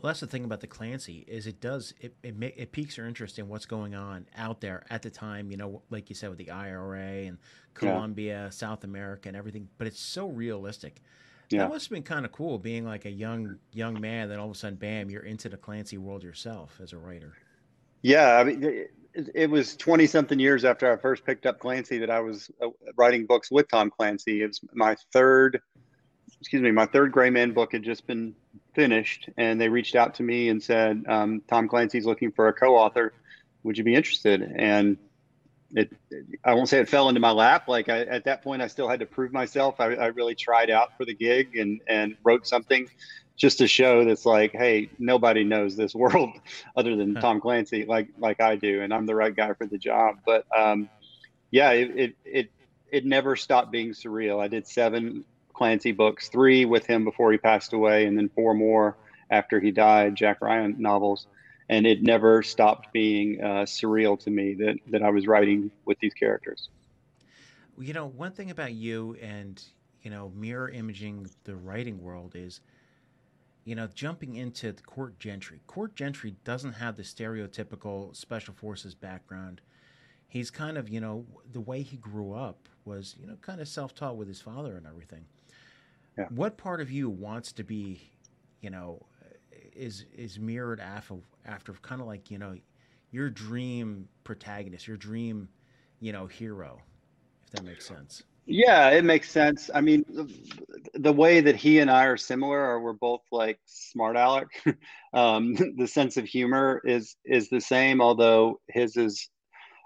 Well, 0.00 0.10
that's 0.10 0.20
the 0.20 0.28
thing 0.28 0.44
about 0.44 0.60
the 0.60 0.68
Clancy 0.68 1.24
is 1.26 1.46
it 1.46 1.60
does 1.60 1.92
it 2.00 2.14
it, 2.22 2.36
it 2.40 2.72
piques 2.72 2.96
your 2.96 3.06
interest 3.06 3.38
in 3.38 3.48
what's 3.48 3.66
going 3.66 3.96
on 3.96 4.26
out 4.36 4.60
there 4.60 4.84
at 4.90 5.02
the 5.02 5.10
time. 5.10 5.50
You 5.50 5.56
know, 5.56 5.82
like 5.90 6.08
you 6.08 6.14
said 6.14 6.30
with 6.30 6.38
the 6.38 6.50
IRA 6.50 7.26
and 7.26 7.38
Colombia, 7.74 8.44
yeah. 8.44 8.50
South 8.50 8.84
America, 8.84 9.28
and 9.28 9.36
everything. 9.36 9.68
But 9.76 9.88
it's 9.88 10.00
so 10.00 10.28
realistic. 10.28 11.02
Yeah. 11.50 11.60
That 11.60 11.70
must 11.70 11.86
have 11.86 11.90
been 11.90 12.02
kind 12.02 12.24
of 12.26 12.32
cool, 12.32 12.58
being 12.58 12.84
like 12.84 13.06
a 13.06 13.10
young 13.10 13.56
young 13.72 14.00
man. 14.00 14.28
Then 14.28 14.38
all 14.38 14.46
of 14.46 14.52
a 14.52 14.54
sudden, 14.58 14.76
bam, 14.76 15.10
you're 15.10 15.22
into 15.22 15.48
the 15.48 15.56
Clancy 15.56 15.98
world 15.98 16.22
yourself 16.22 16.78
as 16.80 16.92
a 16.92 16.98
writer. 16.98 17.34
Yeah, 18.02 18.36
I 18.36 18.44
mean, 18.44 18.86
it 19.34 19.50
was 19.50 19.76
20 19.76 20.06
something 20.06 20.38
years 20.38 20.64
after 20.64 20.90
I 20.90 20.96
first 20.96 21.24
picked 21.24 21.46
up 21.46 21.58
Clancy 21.58 21.98
that 21.98 22.10
I 22.10 22.20
was 22.20 22.50
uh, 22.62 22.68
writing 22.96 23.26
books 23.26 23.50
with 23.50 23.68
Tom 23.68 23.90
Clancy. 23.90 24.42
It 24.42 24.48
was 24.48 24.60
my 24.72 24.96
third, 25.12 25.60
excuse 26.40 26.62
me, 26.62 26.70
my 26.70 26.86
third 26.86 27.12
Gray 27.12 27.30
Man 27.30 27.52
book 27.52 27.72
had 27.72 27.82
just 27.82 28.06
been 28.06 28.34
finished, 28.74 29.28
and 29.36 29.60
they 29.60 29.68
reached 29.68 29.96
out 29.96 30.14
to 30.16 30.22
me 30.22 30.48
and 30.48 30.62
said, 30.62 31.04
um, 31.08 31.42
Tom 31.48 31.68
Clancy's 31.68 32.06
looking 32.06 32.32
for 32.32 32.48
a 32.48 32.52
co 32.52 32.76
author. 32.76 33.12
Would 33.64 33.76
you 33.76 33.84
be 33.84 33.94
interested? 33.94 34.42
And 34.42 34.96
it, 35.72 35.92
I 36.44 36.54
won't 36.54 36.68
say 36.68 36.78
it 36.78 36.88
fell 36.88 37.08
into 37.08 37.20
my 37.20 37.32
lap. 37.32 37.68
Like 37.68 37.88
I, 37.88 38.00
at 38.02 38.24
that 38.24 38.42
point, 38.42 38.62
I 38.62 38.68
still 38.68 38.88
had 38.88 39.00
to 39.00 39.06
prove 39.06 39.32
myself. 39.32 39.80
I, 39.80 39.94
I 39.94 40.06
really 40.06 40.34
tried 40.34 40.70
out 40.70 40.96
for 40.96 41.04
the 41.04 41.14
gig 41.14 41.56
and, 41.56 41.80
and 41.88 42.16
wrote 42.24 42.46
something 42.46 42.88
just 43.38 43.62
a 43.62 43.68
show 43.68 44.04
that's 44.04 44.26
like, 44.26 44.52
hey, 44.52 44.90
nobody 44.98 45.44
knows 45.44 45.76
this 45.76 45.94
world 45.96 46.30
other 46.76 46.96
than 46.96 47.16
Tom 47.18 47.40
Clancy, 47.40 47.86
like 47.86 48.08
like 48.18 48.40
I 48.40 48.56
do, 48.56 48.82
and 48.82 48.92
I'm 48.94 49.06
the 49.06 49.16
right 49.16 49.34
guy 49.34 49.54
for 49.54 49.66
the 49.66 49.78
job. 49.78 50.16
But 50.26 50.46
um, 50.56 50.90
yeah, 51.50 51.72
it, 51.72 51.90
it 51.96 52.16
it 52.24 52.50
it 52.92 53.06
never 53.06 53.36
stopped 53.36 53.72
being 53.72 53.90
surreal. 53.92 54.42
I 54.42 54.48
did 54.48 54.66
seven 54.66 55.24
Clancy 55.54 55.92
books, 55.92 56.28
three 56.28 56.64
with 56.66 56.86
him 56.86 57.04
before 57.04 57.32
he 57.32 57.38
passed 57.38 57.72
away, 57.72 58.06
and 58.06 58.16
then 58.18 58.28
four 58.30 58.54
more 58.54 58.98
after 59.30 59.60
he 59.60 59.72
died, 59.72 60.16
Jack 60.16 60.40
Ryan 60.42 60.76
novels, 60.78 61.26
and 61.68 61.86
it 61.86 62.02
never 62.02 62.42
stopped 62.42 62.88
being 62.92 63.40
uh, 63.42 63.64
surreal 63.64 64.18
to 64.20 64.30
me 64.30 64.54
that 64.54 64.76
that 64.88 65.02
I 65.02 65.10
was 65.10 65.26
writing 65.26 65.70
with 65.86 65.98
these 66.00 66.14
characters. 66.14 66.68
You 67.78 67.94
know, 67.94 68.06
one 68.06 68.32
thing 68.32 68.50
about 68.50 68.72
you 68.72 69.16
and 69.20 69.62
you 70.02 70.10
know 70.10 70.30
mirror 70.30 70.68
imaging 70.68 71.28
the 71.44 71.56
writing 71.56 72.00
world 72.02 72.34
is 72.36 72.60
you 73.68 73.74
know, 73.74 73.86
jumping 73.94 74.36
into 74.36 74.72
the 74.72 74.82
Court 74.82 75.18
Gentry. 75.18 75.60
Court 75.66 75.94
Gentry 75.94 76.36
doesn't 76.42 76.72
have 76.72 76.96
the 76.96 77.02
stereotypical 77.02 78.16
special 78.16 78.54
forces 78.54 78.94
background. 78.94 79.60
He's 80.26 80.50
kind 80.50 80.78
of, 80.78 80.88
you 80.88 81.02
know, 81.02 81.26
the 81.52 81.60
way 81.60 81.82
he 81.82 81.98
grew 81.98 82.32
up 82.32 82.70
was, 82.86 83.14
you 83.20 83.26
know, 83.26 83.36
kind 83.42 83.60
of 83.60 83.68
self-taught 83.68 84.16
with 84.16 84.26
his 84.26 84.40
father 84.40 84.78
and 84.78 84.86
everything. 84.86 85.26
Yeah. 86.16 86.28
What 86.30 86.56
part 86.56 86.80
of 86.80 86.90
you 86.90 87.10
wants 87.10 87.52
to 87.52 87.62
be, 87.62 88.10
you 88.62 88.70
know, 88.70 89.04
is 89.76 90.06
is 90.16 90.38
mirrored 90.38 90.80
after 90.80 91.16
after 91.44 91.74
kind 91.74 92.00
of 92.00 92.06
like, 92.06 92.30
you 92.30 92.38
know, 92.38 92.56
your 93.10 93.28
dream 93.28 94.08
protagonist, 94.24 94.88
your 94.88 94.96
dream, 94.96 95.46
you 96.00 96.12
know, 96.12 96.26
hero, 96.26 96.80
if 97.44 97.50
that 97.50 97.64
makes 97.64 97.86
sense. 97.86 98.22
Yeah, 98.50 98.88
it 98.90 99.04
makes 99.04 99.30
sense. 99.30 99.68
I 99.74 99.82
mean, 99.82 100.06
the, 100.94 101.12
way 101.12 101.42
that 101.42 101.54
he 101.54 101.80
and 101.80 101.90
I 101.90 102.04
are 102.06 102.16
similar 102.16 102.58
are 102.58 102.80
we're 102.80 102.94
both 102.94 103.20
like 103.30 103.58
smart 103.66 104.16
aleck. 104.16 104.48
um, 105.12 105.54
the 105.76 105.86
sense 105.86 106.16
of 106.16 106.24
humor 106.24 106.80
is 106.84 107.14
is 107.26 107.50
the 107.50 107.60
same, 107.60 108.00
although 108.00 108.58
his 108.68 108.96
is 108.96 109.28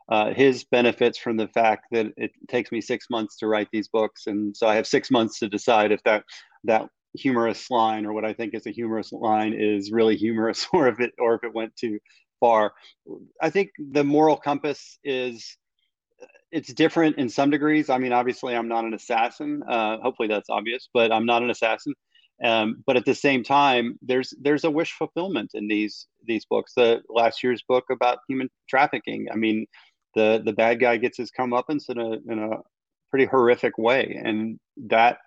uh, 0.09 0.33
his 0.33 0.65
benefits 0.65 1.19
from 1.19 1.37
the 1.37 1.49
fact 1.49 1.87
that 1.91 2.07
it 2.17 2.31
takes 2.49 2.71
me 2.71 2.81
six 2.81 3.07
months 3.11 3.37
to 3.39 3.49
write 3.49 3.69
these 3.73 3.89
books, 3.89 4.29
and 4.29 4.57
so 4.57 4.69
I 4.69 4.77
have 4.77 4.87
six 4.87 5.11
months 5.11 5.41
to 5.41 5.49
decide 5.49 5.91
if 5.91 6.03
that 6.05 6.23
that 6.65 6.87
humorous 7.17 7.69
line 7.69 8.07
or 8.07 8.13
what 8.13 8.25
I 8.25 8.33
think 8.33 8.55
is 8.55 8.67
a 8.67 8.71
humorous 8.71 9.13
line 9.13 9.55
is 9.55 9.91
really 9.91 10.17
humorous, 10.17 10.69
or 10.73 10.87
if 10.87 11.01
it 11.01 11.11
or 11.19 11.35
if 11.35 11.43
it 11.43 11.53
went 11.53 11.75
too 11.75 11.99
far. 12.39 12.75
I 13.41 13.51
think 13.51 13.71
the 13.79 14.05
moral 14.05 14.37
compass 14.37 15.01
is 15.03 15.57
it's 16.53 16.73
different 16.73 17.17
in 17.17 17.29
some 17.29 17.51
degrees. 17.51 17.89
I 17.91 17.99
mean, 17.99 18.13
obviously, 18.13 18.55
I'm 18.55 18.69
not 18.69 18.85
an 18.85 18.95
assassin. 18.95 19.63
Uh, 19.67 19.99
hopefully, 19.99 20.29
that's 20.29 20.51
obvious, 20.51 20.89
but 20.93 21.11
I'm 21.11 21.27
not 21.27 21.43
an 21.43 21.51
assassin. 21.51 21.95
Um, 22.45 22.83
but 22.87 22.97
at 22.97 23.05
the 23.05 23.15
same 23.15 23.43
time, 23.43 23.99
there's 24.03 24.35
there's 24.41 24.65
a 24.65 24.71
wish 24.71 24.93
fulfillment 24.93 25.53
in 25.55 25.69
these 25.69 26.07
these 26.27 26.45
books. 26.45 26.75
The 26.75 27.03
last 27.09 27.43
year's 27.43 27.63
book 27.67 27.85
about 27.91 28.19
human 28.29 28.51
trafficking. 28.69 29.29
I 29.33 29.37
mean, 29.37 29.67
the 30.15 30.43
the 30.45 30.53
bad 30.53 30.81
guy 30.81 30.99
gets 30.99 31.17
his 31.17 31.31
comeuppance 31.31 31.89
in 31.89 31.99
a 31.99 32.13
in 32.31 32.39
a 32.39 32.59
pretty 33.11 33.27
horrific 33.27 33.79
way, 33.79 34.21
and 34.23 34.59
that 34.89 35.19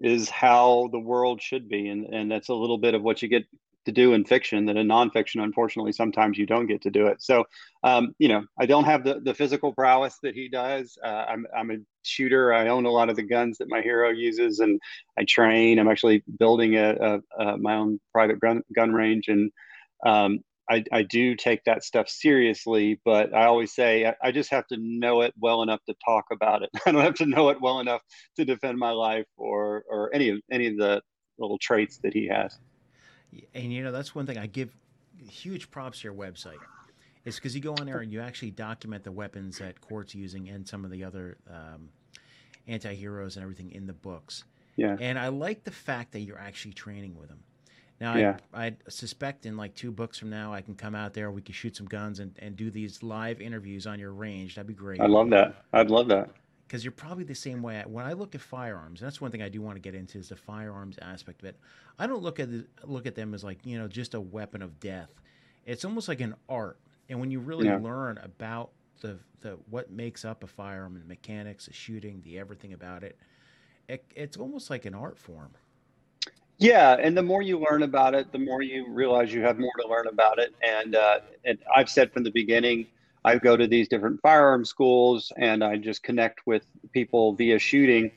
is 0.00 0.28
how 0.28 0.88
the 0.92 0.98
world 0.98 1.40
should 1.40 1.68
be. 1.68 1.88
And 1.88 2.06
and 2.12 2.30
that's 2.30 2.48
a 2.48 2.54
little 2.54 2.78
bit 2.78 2.94
of 2.94 3.02
what 3.02 3.22
you 3.22 3.28
get 3.28 3.44
to 3.90 4.02
do 4.02 4.14
in 4.14 4.24
fiction 4.24 4.66
that 4.66 4.76
in 4.76 4.86
nonfiction, 4.86 5.42
unfortunately, 5.42 5.92
sometimes 5.92 6.38
you 6.38 6.46
don't 6.46 6.66
get 6.66 6.82
to 6.82 6.90
do 6.90 7.06
it. 7.06 7.20
So, 7.20 7.44
um, 7.82 8.14
you 8.18 8.28
know, 8.28 8.44
I 8.58 8.66
don't 8.66 8.84
have 8.84 9.04
the, 9.04 9.20
the 9.20 9.34
physical 9.34 9.72
prowess 9.72 10.18
that 10.22 10.34
he 10.34 10.48
does. 10.48 10.96
Uh, 11.04 11.24
I'm, 11.28 11.46
I'm 11.56 11.70
a 11.70 11.76
shooter. 12.02 12.52
I 12.52 12.68
own 12.68 12.86
a 12.86 12.90
lot 12.90 13.10
of 13.10 13.16
the 13.16 13.22
guns 13.22 13.58
that 13.58 13.68
my 13.68 13.80
hero 13.80 14.10
uses 14.10 14.60
and 14.60 14.80
I 15.18 15.24
train. 15.24 15.78
I'm 15.78 15.88
actually 15.88 16.22
building 16.38 16.76
a, 16.76 17.20
a, 17.38 17.44
a 17.44 17.58
my 17.58 17.76
own 17.76 18.00
private 18.12 18.40
gun, 18.40 18.62
gun 18.74 18.92
range. 18.92 19.28
And 19.28 19.50
um, 20.06 20.40
I, 20.70 20.84
I 20.92 21.02
do 21.02 21.34
take 21.34 21.64
that 21.64 21.82
stuff 21.82 22.08
seriously, 22.08 23.00
but 23.04 23.34
I 23.34 23.46
always 23.46 23.74
say 23.74 24.06
I, 24.06 24.14
I 24.22 24.30
just 24.30 24.50
have 24.50 24.66
to 24.68 24.76
know 24.78 25.22
it 25.22 25.34
well 25.38 25.62
enough 25.62 25.80
to 25.88 25.94
talk 26.04 26.26
about 26.30 26.62
it. 26.62 26.70
I 26.86 26.92
don't 26.92 27.02
have 27.02 27.14
to 27.14 27.26
know 27.26 27.48
it 27.48 27.60
well 27.60 27.80
enough 27.80 28.02
to 28.36 28.44
defend 28.44 28.78
my 28.78 28.92
life 28.92 29.26
or, 29.36 29.84
or 29.90 30.14
any 30.14 30.28
of, 30.28 30.38
any 30.50 30.68
of 30.68 30.76
the 30.76 31.02
little 31.38 31.58
traits 31.58 31.98
that 32.04 32.14
he 32.14 32.28
has. 32.28 32.58
And 33.54 33.72
you 33.72 33.82
know, 33.82 33.92
that's 33.92 34.14
one 34.14 34.26
thing 34.26 34.38
I 34.38 34.46
give 34.46 34.74
huge 35.28 35.70
props 35.70 36.00
to 36.00 36.04
your 36.04 36.14
website. 36.14 36.58
Is 37.24 37.34
because 37.36 37.54
you 37.54 37.60
go 37.60 37.74
on 37.74 37.84
there 37.84 37.98
and 37.98 38.10
you 38.10 38.20
actually 38.22 38.50
document 38.52 39.04
the 39.04 39.12
weapons 39.12 39.58
that 39.58 39.78
Court's 39.82 40.14
using 40.14 40.48
and 40.48 40.66
some 40.66 40.86
of 40.86 40.90
the 40.90 41.04
other 41.04 41.36
um, 41.50 41.90
anti-heroes 42.66 43.36
and 43.36 43.42
everything 43.42 43.72
in 43.72 43.86
the 43.86 43.92
books. 43.92 44.44
Yeah. 44.76 44.96
And 44.98 45.18
I 45.18 45.28
like 45.28 45.64
the 45.64 45.70
fact 45.70 46.12
that 46.12 46.20
you're 46.20 46.38
actually 46.38 46.72
training 46.72 47.18
with 47.18 47.28
them. 47.28 47.40
Now, 48.00 48.16
yeah. 48.16 48.38
I, 48.54 48.68
I 48.68 48.76
suspect 48.88 49.44
in 49.44 49.58
like 49.58 49.74
two 49.74 49.92
books 49.92 50.18
from 50.18 50.30
now, 50.30 50.54
I 50.54 50.62
can 50.62 50.74
come 50.74 50.94
out 50.94 51.12
there, 51.12 51.30
we 51.30 51.42
can 51.42 51.52
shoot 51.52 51.76
some 51.76 51.84
guns 51.84 52.20
and, 52.20 52.34
and 52.38 52.56
do 52.56 52.70
these 52.70 53.02
live 53.02 53.42
interviews 53.42 53.86
on 53.86 53.98
your 53.98 54.12
range. 54.12 54.54
That'd 54.54 54.66
be 54.66 54.72
great. 54.72 54.98
I 55.02 55.06
love 55.06 55.28
that. 55.30 55.66
I'd 55.74 55.90
love 55.90 56.08
that. 56.08 56.30
Because 56.70 56.84
you're 56.84 56.92
probably 56.92 57.24
the 57.24 57.34
same 57.34 57.62
way. 57.62 57.82
When 57.84 58.06
I 58.06 58.12
look 58.12 58.36
at 58.36 58.40
firearms, 58.40 59.00
that's 59.00 59.20
one 59.20 59.32
thing 59.32 59.42
I 59.42 59.48
do 59.48 59.60
want 59.60 59.74
to 59.74 59.80
get 59.80 59.96
into 59.96 60.18
is 60.18 60.28
the 60.28 60.36
firearms 60.36 61.00
aspect 61.02 61.42
of 61.42 61.48
it. 61.48 61.56
I 61.98 62.06
don't 62.06 62.22
look 62.22 62.38
at 62.38 62.48
the, 62.48 62.64
look 62.84 63.06
at 63.06 63.16
them 63.16 63.34
as 63.34 63.42
like 63.42 63.58
you 63.64 63.76
know 63.76 63.88
just 63.88 64.14
a 64.14 64.20
weapon 64.20 64.62
of 64.62 64.78
death. 64.78 65.10
It's 65.66 65.84
almost 65.84 66.06
like 66.06 66.20
an 66.20 66.36
art, 66.48 66.78
and 67.08 67.18
when 67.18 67.32
you 67.32 67.40
really 67.40 67.66
yeah. 67.66 67.78
learn 67.78 68.18
about 68.22 68.70
the 69.00 69.18
the 69.40 69.58
what 69.68 69.90
makes 69.90 70.24
up 70.24 70.44
a 70.44 70.46
firearm 70.46 70.94
and 70.94 71.02
the 71.02 71.08
mechanics, 71.08 71.66
the 71.66 71.72
shooting, 71.72 72.22
the 72.24 72.38
everything 72.38 72.72
about 72.72 73.02
it, 73.02 73.18
it 73.88 74.04
it's 74.14 74.36
almost 74.36 74.70
like 74.70 74.84
an 74.84 74.94
art 74.94 75.18
form. 75.18 75.50
Yeah, 76.58 76.98
and 77.00 77.16
the 77.16 77.22
more 77.22 77.42
you 77.42 77.58
learn 77.58 77.82
about 77.82 78.14
it, 78.14 78.30
the 78.30 78.38
more 78.38 78.62
you 78.62 78.86
realize 78.88 79.34
you 79.34 79.42
have 79.42 79.58
more 79.58 79.72
to 79.80 79.88
learn 79.88 80.06
about 80.06 80.38
it. 80.38 80.54
And 80.62 80.94
uh, 80.94 81.18
and 81.44 81.58
I've 81.74 81.90
said 81.90 82.12
from 82.12 82.22
the 82.22 82.30
beginning 82.30 82.86
I 83.24 83.36
go 83.36 83.56
to 83.56 83.66
these 83.66 83.88
different 83.88 84.20
firearm 84.20 84.64
schools 84.64 85.32
and 85.36 85.62
I 85.62 85.76
just 85.76 86.02
connect 86.02 86.46
with 86.46 86.64
people 86.92 87.34
via 87.34 87.58
shooting. 87.58 88.10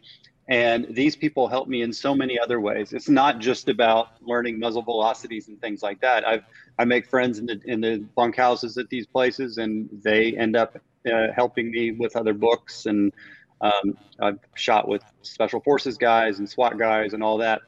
And 0.49 0.87
these 0.89 1.15
people 1.15 1.47
help 1.47 1.67
me 1.67 1.81
in 1.81 1.93
so 1.93 2.13
many 2.13 2.37
other 2.37 2.59
ways. 2.59 2.93
It's 2.93 3.09
not 3.09 3.39
just 3.39 3.69
about 3.69 4.09
learning 4.21 4.59
muzzle 4.59 4.81
velocities 4.81 5.47
and 5.47 5.59
things 5.61 5.81
like 5.81 6.01
that. 6.01 6.27
I've 6.27 6.43
I 6.79 6.85
make 6.85 7.05
friends 7.05 7.39
in 7.39 7.45
the 7.45 7.61
in 7.65 7.81
the 7.81 8.03
bunkhouses 8.17 8.77
at 8.77 8.89
these 8.89 9.05
places, 9.05 9.57
and 9.57 9.89
they 10.03 10.35
end 10.35 10.55
up 10.55 10.77
uh, 11.11 11.27
helping 11.35 11.71
me 11.71 11.91
with 11.91 12.15
other 12.15 12.33
books. 12.33 12.87
And 12.87 13.13
um, 13.61 13.97
I've 14.19 14.39
shot 14.55 14.87
with 14.87 15.03
special 15.21 15.61
forces 15.61 15.97
guys 15.97 16.39
and 16.39 16.49
SWAT 16.49 16.77
guys 16.77 17.13
and 17.13 17.23
all 17.23 17.37
that, 17.37 17.61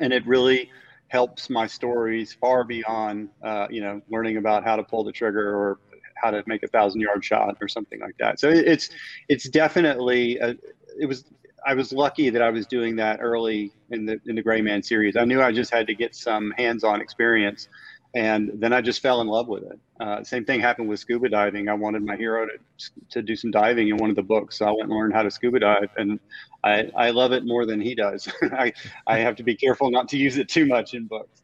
and 0.00 0.12
it 0.12 0.26
really 0.26 0.70
helps 1.08 1.50
my 1.50 1.66
stories 1.66 2.32
far 2.32 2.62
beyond 2.64 3.28
uh, 3.42 3.66
you 3.68 3.82
know 3.82 4.00
learning 4.08 4.36
about 4.36 4.64
how 4.64 4.76
to 4.76 4.82
pull 4.82 5.04
the 5.04 5.12
trigger 5.12 5.54
or 5.54 5.80
how 6.20 6.30
to 6.30 6.42
make 6.46 6.62
a 6.62 6.68
thousand 6.68 7.00
yard 7.00 7.24
shot 7.24 7.56
or 7.60 7.68
something 7.68 8.00
like 8.00 8.16
that. 8.18 8.40
So 8.40 8.48
it's 8.48 8.90
it's 9.28 9.48
definitely 9.48 10.38
a, 10.38 10.56
it 10.98 11.06
was 11.06 11.24
I 11.66 11.74
was 11.74 11.92
lucky 11.92 12.30
that 12.30 12.42
I 12.42 12.50
was 12.50 12.66
doing 12.66 12.96
that 12.96 13.20
early 13.20 13.72
in 13.90 14.06
the 14.06 14.20
in 14.26 14.36
the 14.36 14.42
Gray 14.42 14.60
Man 14.60 14.82
series. 14.82 15.16
I 15.16 15.24
knew 15.24 15.42
I 15.42 15.52
just 15.52 15.72
had 15.72 15.86
to 15.88 15.94
get 15.94 16.14
some 16.14 16.52
hands 16.52 16.84
on 16.84 17.00
experience, 17.00 17.68
and 18.14 18.50
then 18.54 18.72
I 18.72 18.80
just 18.80 19.00
fell 19.00 19.20
in 19.20 19.26
love 19.26 19.48
with 19.48 19.64
it. 19.64 19.78
Uh, 20.00 20.24
same 20.24 20.44
thing 20.44 20.60
happened 20.60 20.88
with 20.88 21.00
scuba 21.00 21.28
diving. 21.28 21.68
I 21.68 21.74
wanted 21.74 22.02
my 22.04 22.16
hero 22.16 22.46
to 22.46 22.90
to 23.10 23.22
do 23.22 23.36
some 23.36 23.50
diving 23.50 23.88
in 23.88 23.96
one 23.96 24.10
of 24.10 24.16
the 24.16 24.22
books, 24.22 24.58
so 24.58 24.66
I 24.66 24.70
went 24.70 24.84
and 24.84 24.92
learned 24.92 25.14
how 25.14 25.22
to 25.22 25.30
scuba 25.30 25.60
dive, 25.60 25.90
and 25.96 26.18
I 26.64 26.90
I 26.96 27.10
love 27.10 27.32
it 27.32 27.44
more 27.44 27.66
than 27.66 27.80
he 27.80 27.94
does. 27.94 28.28
I 28.42 28.72
I 29.06 29.18
have 29.18 29.36
to 29.36 29.42
be 29.42 29.56
careful 29.56 29.90
not 29.90 30.08
to 30.08 30.16
use 30.16 30.38
it 30.38 30.48
too 30.48 30.66
much 30.66 30.94
in 30.94 31.06
books. 31.06 31.42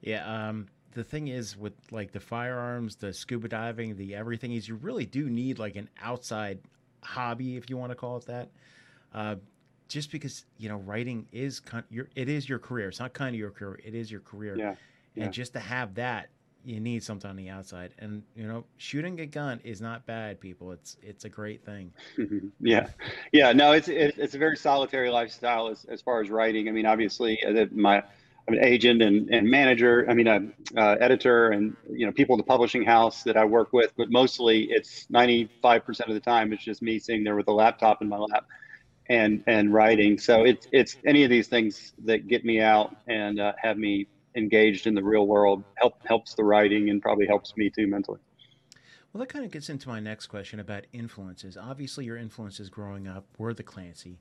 Yeah. 0.00 0.48
Um 0.48 0.68
the 0.92 1.04
thing 1.04 1.28
is 1.28 1.56
with 1.56 1.72
like 1.90 2.12
the 2.12 2.20
firearms, 2.20 2.96
the 2.96 3.12
scuba 3.12 3.48
diving, 3.48 3.96
the 3.96 4.14
everything 4.14 4.52
is 4.52 4.68
you 4.68 4.74
really 4.76 5.06
do 5.06 5.30
need 5.30 5.58
like 5.58 5.76
an 5.76 5.88
outside 6.02 6.58
hobby, 7.02 7.56
if 7.56 7.70
you 7.70 7.76
want 7.76 7.92
to 7.92 7.96
call 7.96 8.16
it 8.16 8.26
that. 8.26 8.48
Uh, 9.14 9.36
just 9.88 10.12
because 10.12 10.44
you 10.56 10.68
know 10.68 10.76
writing 10.76 11.26
is 11.32 11.60
kind 11.60 11.84
your 11.90 12.08
it 12.14 12.28
is 12.28 12.48
your 12.48 12.58
career. 12.58 12.88
It's 12.88 13.00
not 13.00 13.12
kind 13.12 13.34
of 13.34 13.38
your 13.38 13.50
career. 13.50 13.80
It 13.84 13.94
is 13.94 14.10
your 14.10 14.20
career. 14.20 14.56
Yeah. 14.56 14.74
yeah. 15.14 15.24
And 15.24 15.32
just 15.32 15.52
to 15.54 15.60
have 15.60 15.94
that, 15.96 16.28
you 16.64 16.80
need 16.80 17.02
something 17.02 17.28
on 17.28 17.36
the 17.36 17.48
outside. 17.48 17.92
And 17.98 18.22
you 18.36 18.46
know, 18.46 18.64
shooting 18.76 19.20
a 19.20 19.26
gun 19.26 19.60
is 19.64 19.80
not 19.80 20.06
bad, 20.06 20.40
people. 20.40 20.72
It's 20.72 20.96
it's 21.02 21.24
a 21.24 21.28
great 21.28 21.64
thing. 21.64 21.92
yeah, 22.60 22.88
yeah. 23.32 23.52
No, 23.52 23.72
it's 23.72 23.88
it's 23.88 24.34
a 24.34 24.38
very 24.38 24.56
solitary 24.56 25.10
lifestyle 25.10 25.68
as 25.68 25.84
as 25.86 26.00
far 26.00 26.20
as 26.20 26.30
writing. 26.30 26.68
I 26.68 26.72
mean, 26.72 26.86
obviously, 26.86 27.42
uh, 27.44 27.66
my 27.72 28.02
I'm 28.50 28.58
an 28.58 28.64
agent 28.64 29.00
and, 29.00 29.28
and 29.30 29.48
manager. 29.48 30.04
I 30.10 30.14
mean, 30.14 30.26
a 30.26 30.40
uh, 30.76 30.96
editor 31.00 31.50
and 31.50 31.76
you 31.88 32.04
know 32.04 32.10
people 32.10 32.34
in 32.34 32.38
the 32.38 32.44
publishing 32.44 32.82
house 32.82 33.22
that 33.22 33.36
I 33.36 33.44
work 33.44 33.72
with. 33.72 33.92
But 33.96 34.10
mostly, 34.10 34.64
it's 34.70 35.06
95% 35.06 36.08
of 36.08 36.14
the 36.14 36.20
time 36.20 36.52
it's 36.52 36.64
just 36.64 36.82
me 36.82 36.98
sitting 36.98 37.22
there 37.22 37.36
with 37.36 37.46
a 37.46 37.52
laptop 37.52 38.02
in 38.02 38.08
my 38.08 38.18
lap 38.18 38.46
and 39.08 39.44
and 39.46 39.72
writing. 39.72 40.18
So 40.18 40.44
it's 40.44 40.66
it's 40.72 40.96
any 41.06 41.22
of 41.22 41.30
these 41.30 41.46
things 41.46 41.92
that 42.04 42.26
get 42.26 42.44
me 42.44 42.60
out 42.60 42.96
and 43.06 43.38
uh, 43.38 43.52
have 43.62 43.78
me 43.78 44.08
engaged 44.34 44.88
in 44.88 44.94
the 44.94 45.02
real 45.02 45.28
world 45.28 45.62
help 45.76 46.04
helps 46.04 46.34
the 46.34 46.42
writing 46.42 46.90
and 46.90 47.00
probably 47.00 47.28
helps 47.28 47.56
me 47.56 47.70
too 47.70 47.86
mentally. 47.86 48.18
Well, 49.12 49.20
that 49.20 49.28
kind 49.28 49.44
of 49.44 49.52
gets 49.52 49.68
into 49.68 49.88
my 49.88 50.00
next 50.00 50.26
question 50.26 50.58
about 50.58 50.86
influences. 50.92 51.56
Obviously, 51.56 52.04
your 52.04 52.16
influences 52.16 52.68
growing 52.68 53.06
up 53.06 53.26
were 53.38 53.54
the 53.54 53.64
Clancy 53.64 54.18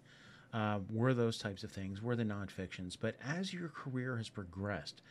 uh, 0.53 0.79
were 0.91 1.13
those 1.13 1.37
types 1.37 1.63
of 1.63 1.71
things, 1.71 2.01
were 2.01 2.15
the 2.15 2.23
nonfictions. 2.23 2.97
But 2.99 3.15
as 3.25 3.53
your 3.53 3.69
career 3.69 4.17
has 4.17 4.29
progressed, 4.29 5.01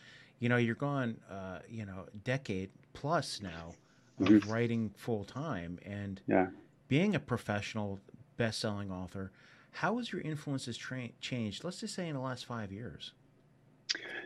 you 0.40 0.48
know, 0.48 0.56
you're 0.56 0.74
gone, 0.74 1.16
uh, 1.30 1.60
you 1.68 1.84
know, 1.84 2.06
decade 2.24 2.70
plus 2.92 3.40
now 3.42 3.74
of 4.20 4.26
mm-hmm. 4.26 4.50
writing 4.50 4.90
full 4.96 5.24
time 5.24 5.78
and 5.84 6.20
yeah. 6.26 6.46
being 6.88 7.14
a 7.14 7.20
professional 7.20 8.00
best-selling 8.36 8.90
author. 8.90 9.30
How 9.72 9.98
has 9.98 10.12
your 10.12 10.22
influences 10.22 10.76
tra- 10.76 11.10
changed? 11.20 11.64
Let's 11.64 11.80
just 11.80 11.94
say 11.94 12.08
in 12.08 12.14
the 12.14 12.20
last 12.20 12.46
five 12.46 12.72
years. 12.72 13.12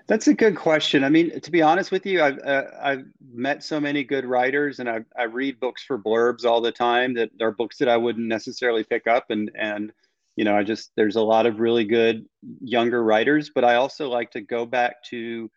That's 0.06 0.26
a 0.26 0.34
good 0.34 0.56
question. 0.56 1.04
I 1.04 1.08
mean, 1.08 1.40
to 1.40 1.50
be 1.50 1.62
honest 1.62 1.92
with 1.92 2.04
you, 2.04 2.22
I've 2.22 2.38
uh, 2.40 2.64
I've 2.82 3.04
met 3.32 3.62
so 3.62 3.78
many 3.78 4.02
good 4.02 4.24
writers, 4.24 4.80
and 4.80 4.88
I 4.88 5.04
I 5.16 5.24
read 5.24 5.60
books 5.60 5.84
for 5.84 5.96
blurbs 5.96 6.44
all 6.44 6.60
the 6.60 6.72
time 6.72 7.14
that 7.14 7.30
are 7.40 7.52
books 7.52 7.78
that 7.78 7.88
I 7.88 7.96
wouldn't 7.96 8.26
necessarily 8.26 8.82
pick 8.82 9.06
up, 9.06 9.30
and 9.30 9.50
and 9.54 9.92
you 10.36 10.44
know 10.44 10.56
i 10.56 10.62
just 10.62 10.90
there's 10.96 11.16
a 11.16 11.22
lot 11.22 11.46
of 11.46 11.60
really 11.60 11.84
good 11.84 12.24
younger 12.60 13.02
writers 13.02 13.50
but 13.54 13.64
i 13.64 13.74
also 13.74 14.08
like 14.08 14.30
to 14.30 14.40
go 14.40 14.64
back 14.64 14.94
to 15.04 15.50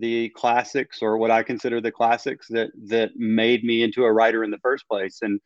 the 0.00 0.30
classics 0.30 1.02
or 1.02 1.18
what 1.18 1.30
i 1.30 1.42
consider 1.42 1.80
the 1.80 1.92
classics 1.92 2.46
that 2.48 2.70
that 2.86 3.10
made 3.16 3.64
me 3.64 3.82
into 3.82 4.04
a 4.04 4.12
writer 4.12 4.42
in 4.42 4.50
the 4.50 4.58
first 4.58 4.88
place. 4.88 5.18
And 5.22 5.40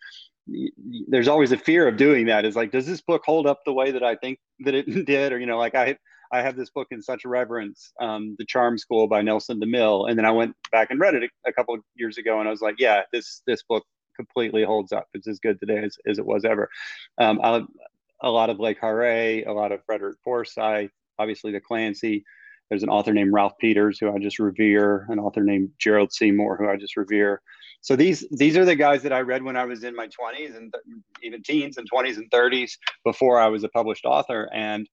there's 1.09 1.29
always 1.29 1.53
a 1.53 1.57
fear 1.57 1.89
of 1.89 1.97
doing 1.97 2.27
that. 2.27 2.45
Is 2.45 2.57
like 2.57 2.71
does 2.71 2.87
this 2.87 3.01
book 3.01 3.23
hold 3.25 3.47
up 3.47 3.61
the 3.65 3.73
way 3.73 3.91
that 3.91 4.03
i 4.03 4.15
think 4.17 4.39
that 4.61 4.75
it 4.75 4.87
did? 5.07 5.33
Or 5.33 5.39
you 5.39 5.47
know 5.47 5.59
like 5.59 5.75
i 5.75 5.97
i 6.33 6.43
have 6.43 6.57
this 6.57 6.71
book 6.71 6.89
in 6.91 7.03
such 7.03 7.25
reverence 7.25 7.93
um, 8.01 8.37
the 8.39 8.45
charm 8.47 8.79
school 8.79 9.09
by 9.09 9.23
nelson 9.23 9.61
demille. 9.61 10.09
And 10.09 10.19
then 10.19 10.27
i 10.27 10.31
went 10.31 10.55
back 10.71 10.91
and 10.91 11.01
read 11.01 11.15
it 11.15 11.25
a, 11.25 11.49
a 11.49 11.53
couple 11.53 11.77
years 11.95 12.19
ago 12.19 12.39
and 12.39 12.49
i 12.49 12.51
was 12.51 12.61
like 12.61 12.77
yeah 12.79 13.03
this 13.13 13.43
this 13.47 13.63
book 13.63 13.85
completely 14.15 14.63
holds 14.63 14.93
up. 14.93 15.09
It's 15.13 15.27
as 15.27 15.41
good 15.41 15.59
today 15.59 15.79
as, 15.79 15.97
as 16.07 16.19
it 16.21 16.25
was 16.25 16.45
ever. 16.45 16.71
Um, 17.19 17.41
I, 17.43 17.65
a 18.25 18.31
lot 18.31 18.51
of 18.51 18.59
Le 18.59 18.75
Carre, 18.75 19.45
a 19.47 19.53
lot 19.53 19.71
of 19.71 19.85
Frederick 19.85 20.17
Forsyth, 20.25 20.91
obviously 21.19 21.53
the 21.53 21.61
Clancy. 21.61 22.25
There's 22.71 22.83
an 22.83 22.89
author 22.89 23.13
named 23.13 23.33
Ralph 23.33 23.53
Peters 23.61 23.99
who 23.99 24.11
I 24.11 24.19
just 24.19 24.39
revere, 24.39 25.07
an 25.11 25.19
author 25.19 25.45
named 25.45 25.71
Gerald 25.79 26.13
Seymour 26.13 26.57
who 26.57 26.69
I 26.69 26.77
just 26.77 26.97
revere. 26.97 27.43
So 27.83 27.95
these 27.95 28.27
these 28.31 28.57
are 28.57 28.65
the 28.65 28.75
guys 28.75 29.03
that 29.03 29.13
I 29.13 29.21
read 29.21 29.43
when 29.43 29.57
I 29.57 29.67
was 29.67 29.85
in 29.85 29.95
my 29.95 30.07
20s 30.07 30.57
and 30.57 30.73
th- 30.73 30.99
even 31.23 31.43
teens 31.43 31.77
and 31.77 31.87
20s 31.91 32.17
and 32.17 32.31
30s 32.31 32.73
before 33.05 33.39
I 33.39 33.49
was 33.49 33.63
a 33.63 33.69
published 33.69 34.07
author, 34.07 34.49
and 34.53 34.89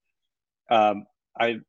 um, 0.70 1.06
I 1.40 1.62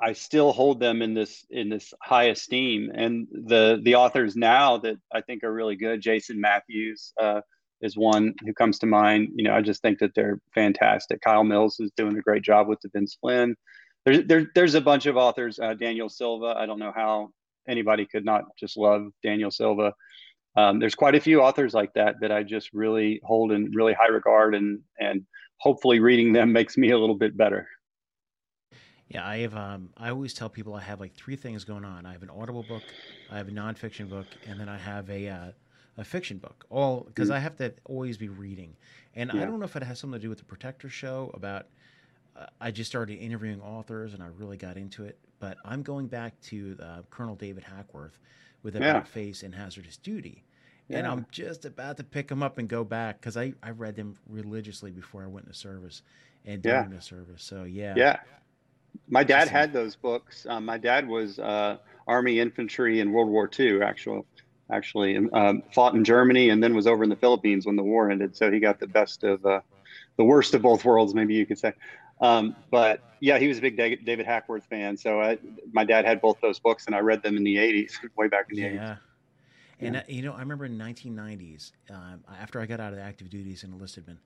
I 0.00 0.14
still 0.14 0.52
hold 0.52 0.80
them 0.80 1.02
in 1.02 1.12
this 1.12 1.44
in 1.50 1.68
this 1.68 1.92
high 2.00 2.30
esteem. 2.30 2.90
And 2.94 3.28
the 3.30 3.80
the 3.84 3.96
authors 3.96 4.34
now 4.34 4.78
that 4.78 4.96
I 5.12 5.20
think 5.20 5.44
are 5.44 5.52
really 5.52 5.76
good, 5.76 6.00
Jason 6.00 6.40
Matthews. 6.40 7.12
Uh, 7.20 7.42
is 7.82 7.96
one 7.96 8.34
who 8.44 8.54
comes 8.54 8.78
to 8.78 8.86
mind. 8.86 9.28
You 9.34 9.44
know, 9.44 9.54
I 9.54 9.60
just 9.60 9.82
think 9.82 9.98
that 9.98 10.14
they're 10.14 10.38
fantastic. 10.54 11.20
Kyle 11.20 11.44
Mills 11.44 11.78
is 11.80 11.90
doing 11.96 12.16
a 12.16 12.22
great 12.22 12.42
job 12.42 12.68
with 12.68 12.80
the 12.80 12.90
Vince 12.94 13.16
Flynn. 13.20 13.54
There's 14.04 14.24
there, 14.26 14.46
there's 14.54 14.74
a 14.74 14.80
bunch 14.80 15.06
of 15.06 15.16
authors. 15.16 15.58
Uh, 15.58 15.74
Daniel 15.74 16.08
Silva. 16.08 16.54
I 16.56 16.66
don't 16.66 16.78
know 16.78 16.92
how 16.94 17.30
anybody 17.68 18.06
could 18.06 18.24
not 18.24 18.44
just 18.58 18.76
love 18.76 19.08
Daniel 19.22 19.50
Silva. 19.50 19.92
Um, 20.56 20.78
there's 20.78 20.94
quite 20.94 21.14
a 21.14 21.20
few 21.20 21.40
authors 21.40 21.74
like 21.74 21.92
that 21.94 22.16
that 22.20 22.30
I 22.30 22.42
just 22.42 22.70
really 22.72 23.20
hold 23.24 23.52
in 23.52 23.70
really 23.72 23.94
high 23.94 24.08
regard, 24.08 24.54
and 24.54 24.80
and 24.98 25.24
hopefully 25.58 26.00
reading 26.00 26.32
them 26.32 26.52
makes 26.52 26.76
me 26.76 26.90
a 26.90 26.98
little 26.98 27.16
bit 27.16 27.36
better. 27.36 27.68
Yeah, 29.08 29.26
I 29.26 29.38
have. 29.38 29.54
Um, 29.54 29.90
I 29.96 30.10
always 30.10 30.32
tell 30.32 30.48
people 30.48 30.74
I 30.74 30.80
have 30.80 30.98
like 30.98 31.14
three 31.14 31.36
things 31.36 31.64
going 31.64 31.84
on. 31.84 32.06
I 32.06 32.12
have 32.12 32.22
an 32.22 32.30
Audible 32.30 32.62
book, 32.62 32.82
I 33.30 33.36
have 33.36 33.48
a 33.48 33.50
nonfiction 33.50 34.08
book, 34.08 34.26
and 34.46 34.58
then 34.58 34.68
I 34.68 34.78
have 34.78 35.10
a 35.10 35.28
uh, 35.28 35.52
a 35.96 36.04
fiction 36.04 36.38
book. 36.38 36.64
All 36.70 37.00
because 37.00 37.30
mm. 37.30 37.34
I 37.34 37.38
have 37.38 37.56
to 37.56 37.72
always 37.84 38.16
be 38.16 38.28
reading, 38.28 38.76
and 39.14 39.30
yeah. 39.32 39.42
I 39.42 39.44
don't 39.44 39.58
know 39.58 39.64
if 39.64 39.76
it 39.76 39.82
has 39.82 39.98
something 39.98 40.18
to 40.18 40.22
do 40.22 40.28
with 40.28 40.38
the 40.38 40.44
Protector 40.44 40.88
show 40.88 41.30
about. 41.34 41.66
Uh, 42.34 42.46
I 42.60 42.70
just 42.70 42.90
started 42.90 43.18
interviewing 43.18 43.60
authors, 43.60 44.14
and 44.14 44.22
I 44.22 44.28
really 44.38 44.56
got 44.56 44.78
into 44.78 45.04
it. 45.04 45.18
But 45.38 45.58
I'm 45.64 45.82
going 45.82 46.06
back 46.06 46.40
to 46.44 46.78
uh, 46.82 47.02
Colonel 47.10 47.34
David 47.34 47.64
Hackworth 47.64 48.18
with 48.62 48.76
About 48.76 48.94
yeah. 48.94 49.02
Face 49.02 49.42
and 49.42 49.54
Hazardous 49.54 49.96
Duty. 49.96 50.44
Yeah. 50.88 50.98
And 50.98 51.06
I'm 51.06 51.26
just 51.30 51.64
about 51.64 51.96
to 51.98 52.04
pick 52.04 52.28
them 52.28 52.42
up 52.42 52.58
and 52.58 52.68
go 52.68 52.84
back 52.84 53.20
because 53.20 53.36
I, 53.36 53.54
I 53.62 53.70
read 53.70 53.96
them 53.96 54.16
religiously 54.28 54.90
before 54.90 55.22
I 55.22 55.26
went 55.26 55.46
into 55.46 55.58
service 55.58 56.02
and 56.44 56.62
during 56.62 56.90
yeah. 56.90 56.96
the 56.96 57.02
service. 57.02 57.42
So 57.42 57.64
yeah. 57.64 57.94
Yeah. 57.96 58.16
My 59.08 59.24
dad 59.24 59.48
had 59.48 59.72
those 59.72 59.96
books. 59.96 60.46
Um, 60.48 60.66
my 60.66 60.76
dad 60.76 61.08
was 61.08 61.38
uh, 61.38 61.78
Army 62.06 62.40
infantry 62.40 63.00
in 63.00 63.12
World 63.12 63.30
War 63.30 63.48
II, 63.58 63.82
actually 63.82 64.22
actually 64.72 65.16
um, 65.32 65.62
fought 65.72 65.94
in 65.94 66.02
Germany 66.04 66.48
and 66.48 66.62
then 66.62 66.74
was 66.74 66.86
over 66.86 67.04
in 67.04 67.10
the 67.10 67.16
Philippines 67.16 67.66
when 67.66 67.76
the 67.76 67.82
war 67.82 68.10
ended. 68.10 68.34
So 68.34 68.50
he 68.50 68.58
got 68.58 68.80
the 68.80 68.86
best 68.86 69.22
of 69.22 69.44
uh, 69.44 69.60
the 70.16 70.24
worst 70.24 70.54
of 70.54 70.62
both 70.62 70.84
worlds, 70.84 71.14
maybe 71.14 71.34
you 71.34 71.46
could 71.46 71.58
say. 71.58 71.72
Um, 72.20 72.56
but 72.70 73.00
yeah, 73.20 73.38
he 73.38 73.48
was 73.48 73.58
a 73.58 73.60
big 73.60 73.76
David 73.76 74.26
Hackworth 74.26 74.64
fan. 74.66 74.96
So 74.96 75.20
I, 75.20 75.38
my 75.72 75.84
dad 75.84 76.04
had 76.04 76.20
both 76.20 76.40
those 76.40 76.58
books, 76.58 76.86
and 76.86 76.94
I 76.94 77.00
read 77.00 77.22
them 77.22 77.36
in 77.36 77.44
the 77.44 77.56
'80s, 77.56 77.92
way 78.16 78.28
back 78.28 78.46
in 78.50 78.56
the 78.56 78.62
yeah. 78.62 78.68
'80s. 78.68 78.98
And 79.80 79.94
yeah. 79.94 80.00
uh, 80.00 80.04
you 80.06 80.22
know, 80.22 80.32
I 80.32 80.38
remember 80.38 80.64
in 80.64 80.78
1990s, 80.78 81.72
um, 81.90 82.22
after 82.40 82.60
I 82.60 82.66
got 82.66 82.78
out 82.78 82.92
of 82.92 82.98
the 82.98 83.04
active 83.04 83.28
duties 83.28 83.64
and 83.64 83.74
enlisted 83.74 84.06
men, 84.06 84.20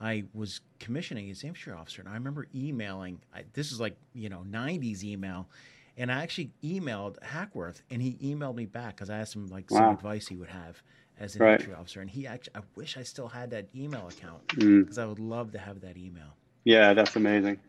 I 0.00 0.24
was 0.32 0.60
commissioning 0.78 1.30
as 1.30 1.42
infantry 1.42 1.72
officer, 1.72 2.00
and 2.00 2.08
I 2.08 2.14
remember 2.14 2.46
emailing. 2.54 3.20
I, 3.34 3.42
this 3.52 3.72
is 3.72 3.80
like 3.80 3.96
you 4.14 4.28
know 4.28 4.44
'90s 4.48 5.02
email, 5.02 5.48
and 5.96 6.10
I 6.10 6.22
actually 6.22 6.52
emailed 6.62 7.22
Hackworth, 7.22 7.82
and 7.90 8.00
he 8.00 8.14
emailed 8.22 8.54
me 8.56 8.66
back 8.66 8.96
because 8.96 9.10
I 9.10 9.18
asked 9.18 9.34
him 9.34 9.48
like 9.48 9.70
some 9.70 9.80
Wow. 9.84 9.92
advice 9.92 10.28
he 10.28 10.36
would 10.36 10.48
have 10.48 10.82
as 11.18 11.36
an 11.36 11.42
Right. 11.42 11.52
infantry 11.52 11.74
officer, 11.74 12.00
and 12.00 12.10
he 12.10 12.26
actually. 12.26 12.56
I 12.56 12.60
wish 12.74 12.96
I 12.96 13.02
still 13.02 13.28
had 13.28 13.50
that 13.50 13.68
email 13.74 14.08
account 14.08 14.46
Mm. 14.48 14.80
because 14.82 14.98
I 14.98 15.06
would 15.06 15.18
love 15.18 15.52
to 15.52 15.58
have 15.58 15.80
that 15.82 15.96
email. 15.96 16.36
Yeah, 16.64 16.94
that's 16.94 17.16
amazing. 17.16 17.60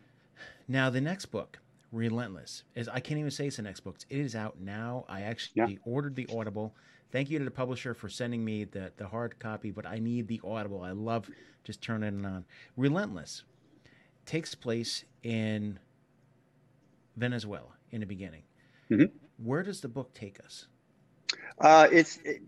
Now 0.68 0.89
the 0.89 1.01
next 1.01 1.25
book, 1.27 1.60
Relentless, 1.92 2.63
is 2.75 2.88
I 2.88 3.00
can't 3.00 3.20
even 3.20 3.32
say 3.32 3.48
it's 3.48 3.58
the 3.58 3.63
next 3.63 3.82
book. 3.82 3.98
It 4.10 4.18
is 4.20 4.36
out 4.36 4.60
now. 4.60 5.06
I 5.10 5.22
actually 5.22 5.77
ordered 5.84 6.15
the 6.15 6.27
Audible. 6.34 6.75
Thank 7.12 7.30
you 7.30 7.38
to 7.38 7.46
the 7.46 7.51
publisher 7.51 7.94
for 7.94 8.10
sending 8.10 8.44
me 8.44 8.63
the 8.63 8.92
the 8.96 9.08
hard 9.08 9.38
copy, 9.39 9.72
but 9.72 9.86
I 9.86 10.00
need 10.00 10.27
the 10.27 10.42
Audible. 10.44 10.82
I 10.82 10.92
love 10.92 11.30
just 11.63 11.82
turning 11.82 12.20
it 12.22 12.25
on. 12.25 12.46
Relentless 12.77 13.44
takes 14.25 14.56
place 14.56 15.03
in 15.22 15.77
Venezuela 17.15 17.75
in 17.93 18.01
the 18.01 18.05
beginning. 18.05 18.43
Mhm. 18.91 19.12
Where 19.38 19.63
does 19.63 19.79
the 19.79 19.88
book 19.88 20.13
take 20.13 20.43
us? 20.43 20.67
Uh, 21.59 21.88
it's 21.91 22.19
it, 22.25 22.41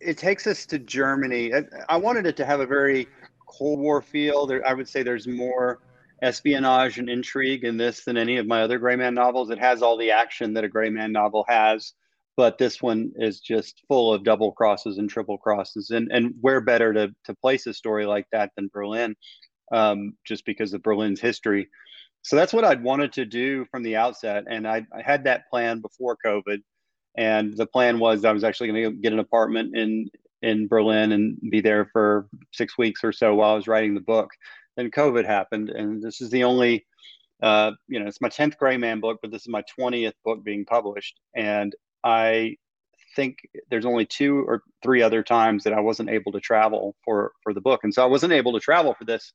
it 0.00 0.18
takes 0.18 0.46
us 0.46 0.66
to 0.66 0.78
Germany. 0.78 1.54
I, 1.54 1.62
I 1.88 1.96
wanted 1.96 2.26
it 2.26 2.36
to 2.36 2.44
have 2.44 2.60
a 2.60 2.66
very 2.66 3.08
Cold 3.46 3.78
War 3.78 4.02
feel. 4.02 4.46
There, 4.46 4.66
I 4.66 4.74
would 4.74 4.88
say 4.88 5.02
there's 5.02 5.26
more 5.26 5.80
espionage 6.20 6.98
and 6.98 7.08
intrigue 7.08 7.64
in 7.64 7.76
this 7.76 8.04
than 8.04 8.16
any 8.16 8.36
of 8.36 8.46
my 8.46 8.62
other 8.62 8.78
Gray 8.78 8.96
Man 8.96 9.14
novels. 9.14 9.50
It 9.50 9.58
has 9.58 9.82
all 9.82 9.96
the 9.96 10.10
action 10.10 10.52
that 10.54 10.64
a 10.64 10.68
Gray 10.68 10.90
Man 10.90 11.12
novel 11.12 11.44
has, 11.48 11.94
but 12.36 12.58
this 12.58 12.82
one 12.82 13.12
is 13.16 13.40
just 13.40 13.82
full 13.88 14.12
of 14.12 14.24
double 14.24 14.52
crosses 14.52 14.98
and 14.98 15.08
triple 15.08 15.38
crosses. 15.38 15.90
And 15.90 16.10
and 16.12 16.34
where 16.40 16.60
better 16.60 16.92
to 16.92 17.14
to 17.24 17.34
place 17.34 17.66
a 17.66 17.74
story 17.74 18.04
like 18.04 18.26
that 18.32 18.50
than 18.56 18.70
Berlin, 18.72 19.14
um, 19.72 20.16
just 20.24 20.44
because 20.44 20.74
of 20.74 20.82
Berlin's 20.82 21.20
history. 21.20 21.68
So 22.22 22.36
that's 22.36 22.52
what 22.52 22.64
I'd 22.64 22.82
wanted 22.82 23.12
to 23.14 23.24
do 23.24 23.66
from 23.70 23.82
the 23.82 23.96
outset, 23.96 24.44
and 24.48 24.66
I, 24.66 24.86
I 24.96 25.02
had 25.02 25.24
that 25.24 25.48
plan 25.50 25.80
before 25.80 26.16
COVID 26.24 26.62
and 27.16 27.56
the 27.56 27.66
plan 27.66 27.98
was 27.98 28.24
I 28.24 28.32
was 28.32 28.44
actually 28.44 28.68
going 28.68 28.84
to 28.84 28.90
get 29.02 29.12
an 29.12 29.18
apartment 29.18 29.76
in 29.76 30.08
in 30.40 30.66
Berlin 30.66 31.12
and 31.12 31.38
be 31.50 31.60
there 31.60 31.88
for 31.92 32.26
six 32.52 32.76
weeks 32.76 33.04
or 33.04 33.12
so 33.12 33.34
while 33.34 33.52
I 33.52 33.56
was 33.56 33.68
writing 33.68 33.94
the 33.94 34.00
book. 34.00 34.30
Then 34.76 34.90
COVID 34.90 35.24
happened, 35.24 35.70
and 35.70 36.02
this 36.02 36.20
is 36.20 36.30
the 36.30 36.42
only, 36.44 36.84
uh, 37.42 37.72
you 37.86 38.00
know, 38.00 38.06
it's 38.06 38.20
my 38.20 38.28
tenth 38.28 38.58
Gray 38.58 38.76
Man 38.76 39.00
book, 39.00 39.18
but 39.20 39.30
this 39.30 39.42
is 39.42 39.48
my 39.48 39.62
twentieth 39.76 40.14
book 40.24 40.42
being 40.42 40.64
published, 40.64 41.20
and 41.36 41.74
I 42.02 42.56
think 43.14 43.36
there's 43.70 43.84
only 43.84 44.06
two 44.06 44.38
or 44.48 44.62
three 44.82 45.02
other 45.02 45.22
times 45.22 45.64
that 45.64 45.74
I 45.74 45.80
wasn't 45.80 46.08
able 46.08 46.32
to 46.32 46.40
travel 46.40 46.96
for 47.04 47.32
for 47.42 47.52
the 47.52 47.60
book, 47.60 47.80
and 47.84 47.92
so 47.92 48.02
I 48.02 48.06
wasn't 48.06 48.32
able 48.32 48.52
to 48.54 48.60
travel 48.60 48.94
for 48.94 49.04
this 49.04 49.32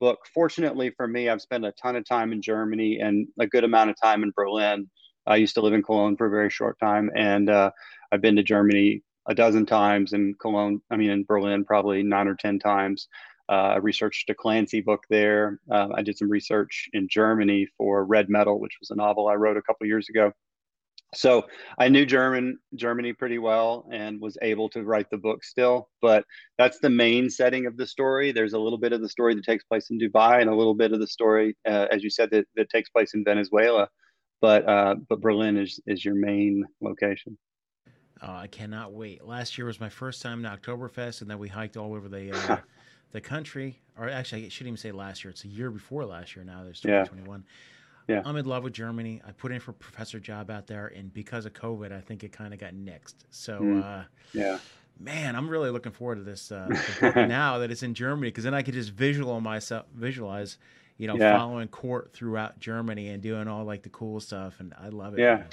book. 0.00 0.18
Fortunately 0.32 0.90
for 0.90 1.06
me, 1.06 1.28
I've 1.28 1.42
spent 1.42 1.64
a 1.64 1.72
ton 1.72 1.96
of 1.96 2.04
time 2.04 2.32
in 2.32 2.42
Germany 2.42 2.98
and 3.00 3.28
a 3.38 3.46
good 3.46 3.64
amount 3.64 3.90
of 3.90 4.00
time 4.00 4.22
in 4.22 4.32
Berlin. 4.34 4.90
I 5.26 5.36
used 5.36 5.54
to 5.54 5.60
live 5.60 5.74
in 5.74 5.82
Cologne 5.82 6.16
for 6.16 6.26
a 6.26 6.30
very 6.30 6.50
short 6.50 6.78
time, 6.80 7.10
and 7.14 7.48
uh, 7.48 7.70
I've 8.10 8.22
been 8.22 8.36
to 8.36 8.42
Germany 8.42 9.02
a 9.28 9.34
dozen 9.34 9.66
times, 9.66 10.12
in 10.12 10.34
Cologne, 10.40 10.80
I 10.90 10.96
mean, 10.96 11.10
in 11.10 11.24
Berlin, 11.24 11.64
probably 11.64 12.02
nine 12.02 12.26
or 12.26 12.34
10 12.34 12.58
times. 12.58 13.06
Uh, 13.48 13.74
I 13.74 13.76
researched 13.76 14.30
a 14.30 14.34
Clancy 14.34 14.80
book 14.80 15.02
there. 15.10 15.60
Uh, 15.70 15.88
I 15.94 16.02
did 16.02 16.16
some 16.16 16.30
research 16.30 16.88
in 16.92 17.08
Germany 17.08 17.66
for 17.76 18.04
Red 18.04 18.28
Metal, 18.28 18.58
which 18.60 18.78
was 18.80 18.90
a 18.90 18.94
novel 18.94 19.28
I 19.28 19.34
wrote 19.34 19.56
a 19.56 19.62
couple 19.62 19.86
years 19.86 20.08
ago. 20.08 20.32
So 21.14 21.46
I 21.78 21.88
knew 21.88 22.06
German 22.06 22.58
Germany 22.76 23.12
pretty 23.12 23.38
well 23.38 23.88
and 23.90 24.20
was 24.20 24.38
able 24.42 24.68
to 24.70 24.84
write 24.84 25.10
the 25.10 25.18
book 25.18 25.42
still. 25.42 25.88
But 26.00 26.24
that's 26.56 26.78
the 26.78 26.90
main 26.90 27.28
setting 27.28 27.66
of 27.66 27.76
the 27.76 27.86
story. 27.86 28.30
There's 28.30 28.52
a 28.52 28.58
little 28.58 28.78
bit 28.78 28.92
of 28.92 29.00
the 29.00 29.08
story 29.08 29.34
that 29.34 29.44
takes 29.44 29.64
place 29.64 29.90
in 29.90 29.98
Dubai 29.98 30.40
and 30.40 30.48
a 30.48 30.54
little 30.54 30.74
bit 30.74 30.92
of 30.92 31.00
the 31.00 31.08
story, 31.08 31.56
uh, 31.66 31.86
as 31.90 32.04
you 32.04 32.10
said, 32.10 32.30
that, 32.30 32.46
that 32.56 32.70
takes 32.70 32.88
place 32.90 33.14
in 33.14 33.24
Venezuela 33.24 33.88
but 34.40 34.68
uh, 34.68 34.96
but 35.08 35.20
Berlin 35.20 35.56
is 35.56 35.80
is 35.86 36.04
your 36.04 36.14
main 36.14 36.64
location. 36.80 37.36
Oh, 38.22 38.32
I 38.32 38.48
cannot 38.48 38.92
wait. 38.92 39.24
Last 39.24 39.56
year 39.56 39.66
was 39.66 39.80
my 39.80 39.88
first 39.88 40.20
time 40.20 40.44
in 40.44 40.50
Oktoberfest, 40.50 41.22
and 41.22 41.30
then 41.30 41.38
we 41.38 41.48
hiked 41.48 41.76
all 41.76 41.94
over 41.94 42.08
the 42.08 42.32
uh, 42.32 42.56
the 43.12 43.20
country. 43.20 43.80
Or 43.98 44.08
actually, 44.08 44.46
I 44.46 44.48
shouldn't 44.48 44.68
even 44.68 44.76
say 44.76 44.92
last 44.92 45.24
year. 45.24 45.30
It's 45.30 45.44
a 45.44 45.48
year 45.48 45.70
before 45.70 46.04
last 46.04 46.36
year. 46.36 46.44
Now 46.44 46.64
there's 46.64 46.80
2021. 46.80 47.44
Yeah. 47.46 47.52
I'm 48.24 48.36
in 48.36 48.44
love 48.46 48.64
with 48.64 48.72
Germany. 48.72 49.20
I 49.26 49.32
put 49.32 49.52
in 49.52 49.60
for 49.60 49.70
a 49.70 49.74
professor 49.74 50.18
job 50.20 50.50
out 50.50 50.66
there, 50.66 50.88
and 50.88 51.12
because 51.12 51.46
of 51.46 51.52
COVID, 51.52 51.92
I 51.92 52.00
think 52.00 52.24
it 52.24 52.32
kind 52.32 52.52
of 52.52 52.60
got 52.60 52.72
nixed. 52.74 53.14
So, 53.30 53.60
Mm. 53.60 53.82
uh, 53.82 54.04
Yeah, 54.32 54.58
man, 54.98 55.36
I'm 55.36 55.48
really 55.48 55.70
looking 55.70 55.92
forward 55.92 56.16
to 56.16 56.22
this 56.22 56.50
uh, 56.52 56.68
now 57.16 57.58
that 57.58 57.70
it's 57.70 57.82
in 57.82 57.94
Germany, 57.94 58.28
because 58.28 58.44
then 58.44 58.54
I 58.54 58.62
could 58.62 58.74
just 58.74 58.90
visualize 58.90 59.42
myself, 59.42 59.86
visualize, 59.94 60.58
you 60.98 61.06
know, 61.06 61.16
Yeah. 61.16 61.36
following 61.38 61.68
court 61.68 62.12
throughout 62.12 62.58
Germany 62.60 63.08
and 63.08 63.22
doing 63.22 63.48
all 63.48 63.64
like 63.64 63.82
the 63.82 63.88
cool 63.90 64.20
stuff, 64.20 64.60
and 64.60 64.74
I 64.80 64.88
love 64.88 65.14
it. 65.14 65.20
Yeah. 65.20 65.36
man. 65.36 65.46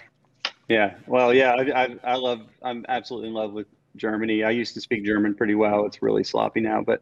yeah. 0.67 0.96
Well, 1.08 1.34
yeah, 1.34 1.54
I, 1.54 1.84
I 1.84 1.96
I 2.04 2.15
love. 2.15 2.41
I'm 2.62 2.86
absolutely 2.89 3.30
in 3.30 3.34
love 3.34 3.54
with 3.54 3.67
Germany. 3.96 4.43
I 4.43 4.50
used 4.52 4.74
to 4.76 4.82
speak 4.82 5.06
German 5.06 5.34
pretty 5.34 5.56
well. 5.56 5.86
It's 5.86 6.02
really 6.02 6.24
sloppy 6.24 6.60
now, 6.62 6.82
but 6.82 7.02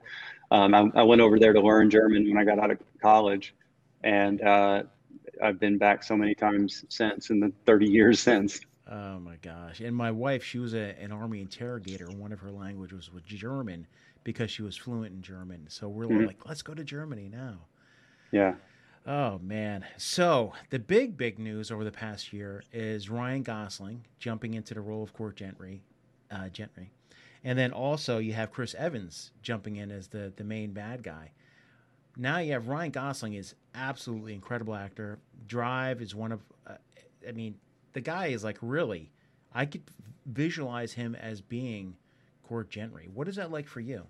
um, 0.51 0.73
I, 0.75 0.89
I 0.95 1.03
went 1.03 1.21
over 1.21 1.39
there 1.39 1.51
to 1.53 1.59
learn 1.59 1.89
German 1.89 2.27
when 2.27 2.37
I 2.37 2.43
got 2.45 2.59
out 2.59 2.69
of 2.71 2.77
college, 3.01 3.53
and 4.03 4.41
uh, 4.41 4.83
I've 5.43 5.59
been 5.59 5.77
back 5.77 6.03
so 6.03 6.15
many 6.17 6.35
times 6.35 6.85
since 6.89 7.29
in 7.29 7.39
the 7.39 7.51
30 7.65 7.87
years 7.87 8.19
since. 8.19 8.59
Oh 8.89 9.19
my 9.19 9.37
gosh! 9.37 9.79
And 9.79 9.95
my 9.95 10.11
wife, 10.11 10.43
she 10.43 10.59
was 10.59 10.73
a, 10.75 10.95
an 11.01 11.11
army 11.11 11.41
interrogator. 11.41 12.11
One 12.11 12.31
of 12.31 12.39
her 12.41 12.51
languages 12.51 13.11
was 13.11 13.23
German 13.23 13.87
because 14.23 14.51
she 14.51 14.61
was 14.61 14.77
fluent 14.77 15.13
in 15.13 15.21
German. 15.23 15.65
So 15.69 15.87
we're 15.89 16.05
Mhm. 16.05 16.27
like, 16.27 16.45
let's 16.45 16.61
go 16.61 16.73
to 16.75 16.83
Germany 16.83 17.27
now. 17.29 17.67
Yeah. 18.31 18.55
Oh 19.07 19.39
man! 19.39 19.85
So 19.97 20.53
the 20.69 20.79
big, 20.79 21.17
big 21.17 21.39
news 21.39 21.71
over 21.71 21.83
the 21.83 21.91
past 21.91 22.31
year 22.33 22.63
is 22.73 23.09
Ryan 23.09 23.43
Gosling 23.43 24.05
jumping 24.19 24.53
into 24.53 24.73
the 24.73 24.81
role 24.81 25.03
of 25.03 25.13
Court 25.13 25.35
Gentry, 25.35 25.81
uh, 26.31 26.49
Gentry, 26.49 26.91
and 27.43 27.57
then 27.57 27.71
also 27.71 28.17
you 28.19 28.33
have 28.33 28.51
Chris 28.51 28.73
Evans 28.75 29.31
jumping 29.41 29.75
in 29.77 29.91
as 29.91 30.07
the 30.09 30.31
the 30.35 30.43
main 30.43 30.73
bad 30.73 31.01
guy. 31.03 31.31
Now 32.17 32.37
you 32.39 32.53
have 32.53 32.67
Ryan 32.67 32.91
Gosling 32.91 33.33
is 33.33 33.55
absolutely 33.73 34.33
incredible 34.33 34.75
actor. 34.75 35.19
Drive 35.47 36.01
is 36.01 36.15
one 36.15 36.31
of, 36.31 36.41
uh, 36.65 36.75
I 37.27 37.31
mean, 37.31 37.55
the 37.93 38.01
guy 38.01 38.27
is 38.27 38.43
like 38.43 38.57
really. 38.61 39.11
I 39.53 39.65
could 39.65 39.83
visualize 40.25 40.93
him 40.93 41.15
as 41.15 41.41
being 41.41 41.95
Court 42.43 42.69
Gentry. 42.69 43.09
What 43.13 43.27
is 43.27 43.35
that 43.35 43.51
like 43.51 43.67
for 43.67 43.79
you? 43.79 44.07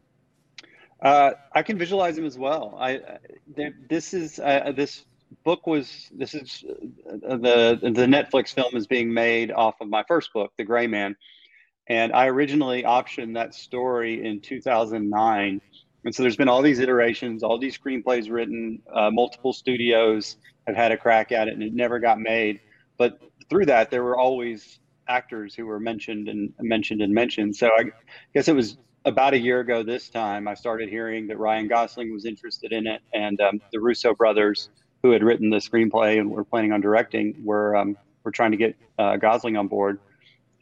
Uh, 1.02 1.32
I 1.54 1.64
can 1.64 1.78
visualize 1.78 2.18
him 2.18 2.26
as 2.26 2.38
well. 2.38 2.76
I 2.80 2.92
I- 2.92 3.20
there, 3.48 3.74
this 3.90 4.14
is 4.14 4.40
uh, 4.40 4.72
this 4.76 5.06
book 5.44 5.68
was 5.68 6.10
this 6.12 6.34
is 6.34 6.64
uh, 7.10 7.38
the 7.38 7.80
the 7.82 8.06
Netflix 8.06 8.54
film 8.54 8.76
is 8.76 8.88
being 8.88 9.14
made 9.14 9.52
off 9.52 9.82
of 9.82 9.90
my 9.90 10.04
first 10.08 10.32
book, 10.34 10.52
The 10.58 10.64
Gray 10.64 10.88
Man, 10.88 11.16
and 11.88 12.14
I 12.14 12.28
originally 12.28 12.84
optioned 12.84 13.36
that 13.36 13.54
story 13.54 14.26
in 14.26 14.42
2009. 14.42 15.62
And 16.06 16.14
so 16.14 16.22
there's 16.22 16.38
been 16.38 16.48
all 16.48 16.62
these 16.62 16.80
iterations, 16.80 17.42
all 17.42 17.58
these 17.58 17.78
screenplays 17.78 18.32
written, 18.32 18.80
uh, 18.94 19.10
multiple 19.12 19.54
studios 19.54 20.38
have 20.68 20.76
had 20.76 20.92
a 20.92 20.98
crack 20.98 21.32
at 21.32 21.48
it, 21.48 21.56
and 21.56 21.64
it 21.64 21.74
never 21.74 22.00
got 22.00 22.20
made. 22.20 22.60
But 22.98 23.20
through 23.50 23.66
that, 23.66 23.90
there 23.90 24.04
were 24.04 24.18
always 24.18 24.80
actors 25.08 25.56
who 25.56 25.66
were 25.66 25.80
mentioned 25.80 26.30
and 26.30 26.54
mentioned 26.60 27.02
and 27.02 27.14
mentioned. 27.14 27.56
So 27.56 27.68
I 27.68 27.86
guess 28.34 28.48
it 28.48 28.56
was 28.56 28.78
about 29.04 29.34
a 29.34 29.40
year 29.40 29.60
ago 29.60 29.84
this 29.84 30.10
time, 30.10 30.48
I 30.48 30.54
started 30.54 30.90
hearing 30.90 31.28
that 31.28 31.38
Ryan 31.38 31.68
Gosling 31.68 32.14
was 32.14 32.26
interested 32.26 32.72
in 32.72 32.88
it, 32.88 33.02
and 33.14 33.40
um, 33.42 33.62
the 33.72 33.80
Russo 33.80 34.14
brothers, 34.14 34.70
who 35.04 35.12
had 35.12 35.24
written 35.24 35.50
the 35.50 35.58
screenplay 35.58 36.20
and 36.20 36.30
were 36.30 36.44
planning 36.44 36.72
on 36.72 36.82
directing, 36.82 37.36
were 37.44 37.76
um, 37.76 37.98
were 38.24 38.32
trying 38.32 38.52
to 38.52 38.58
get 38.58 38.76
uh, 38.98 39.18
Gosling 39.18 39.58
on 39.58 39.68
board. 39.68 40.00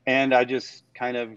And 0.06 0.34
I 0.34 0.44
just 0.44 0.84
kind 0.94 1.16
of 1.16 1.30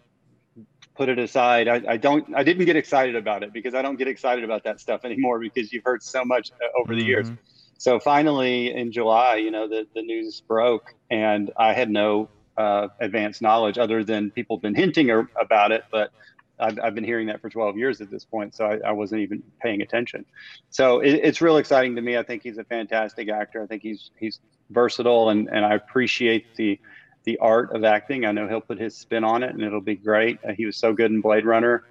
put 0.97 1.09
it 1.09 1.19
aside. 1.19 1.69
I, 1.69 1.83
I 1.89 1.97
don't. 1.97 2.35
I 2.35 2.43
didn't 2.43 2.65
get 2.67 2.77
excited 2.77 3.17
about 3.17 3.43
it 3.43 3.53
because 3.53 3.75
I 3.75 3.83
don't 3.83 3.97
get 3.97 4.09
excited 4.09 4.45
about 4.45 4.65
that 4.65 4.81
stuff 4.81 5.05
anymore 5.05 5.39
because 5.41 5.73
you've 5.73 5.85
heard 5.85 6.03
so 6.03 6.25
much 6.25 6.51
uh, 6.63 6.81
over 6.81 6.95
the 6.95 7.05
years. 7.05 7.31
Mhm. 7.31 7.39
So 7.79 8.01
finally, 8.01 8.73
in 8.75 8.91
July, 8.91 9.37
you 9.37 9.51
know, 9.51 9.69
the, 9.69 9.87
the 9.95 10.03
news 10.03 10.43
broke, 10.49 10.95
and 11.11 11.51
I 11.59 11.75
had 11.75 11.91
no 11.91 12.31
uh, 12.57 12.89
advanced 13.01 13.43
knowledge 13.43 13.77
other 13.79 14.03
than 14.03 14.31
people 14.31 14.57
have 14.57 14.63
been 14.63 14.75
hinting 14.75 15.11
ar- 15.11 15.29
about 15.39 15.73
it, 15.73 15.85
but 15.93 16.11
I've, 16.59 16.79
I've 16.83 16.95
been 16.95 17.05
hearing 17.05 17.27
that 17.27 17.43
for 17.43 17.51
12 17.51 17.77
years 17.77 18.01
at 18.01 18.11
this 18.11 18.25
point, 18.25 18.55
so 18.55 18.65
I, 18.65 18.79
I 18.89 18.93
wasn't 18.93 19.21
even 19.21 19.43
paying 19.61 19.83
attention. 19.83 20.25
So 20.71 21.01
it, 21.01 21.21
it's 21.23 21.43
real 21.43 21.59
exciting 21.59 21.97
to 21.97 22.03
me. 22.03 22.17
I 22.17 22.23
think 22.23 22.43
he's 22.43 22.57
a 22.57 22.65
fantastic 22.65 23.29
actor. 23.29 23.63
I 23.63 23.67
think 23.67 23.83
he's 23.83 24.11
he's 24.19 24.41
versatile, 24.71 25.29
and, 25.29 25.49
and 25.49 25.65
I 25.67 25.75
appreciate 25.75 26.47
the 26.57 26.81
the 27.27 27.37
art 27.39 27.75
of 27.75 27.85
acting. 27.85 28.25
I 28.25 28.33
know 28.33 28.49
he'll 28.49 28.61
put 28.63 28.79
his 28.79 28.97
spin 28.97 29.25
on 29.25 29.43
it, 29.43 29.51
and 29.51 29.63
it'll 29.63 29.81
be 29.83 29.97
great. 29.97 30.39
Uh, 30.49 30.53
he 30.53 30.65
was 30.65 30.77
so 30.79 30.95
good 30.95 31.11
in 31.11 31.21
Blade 31.21 31.45
Runner. 31.45 31.85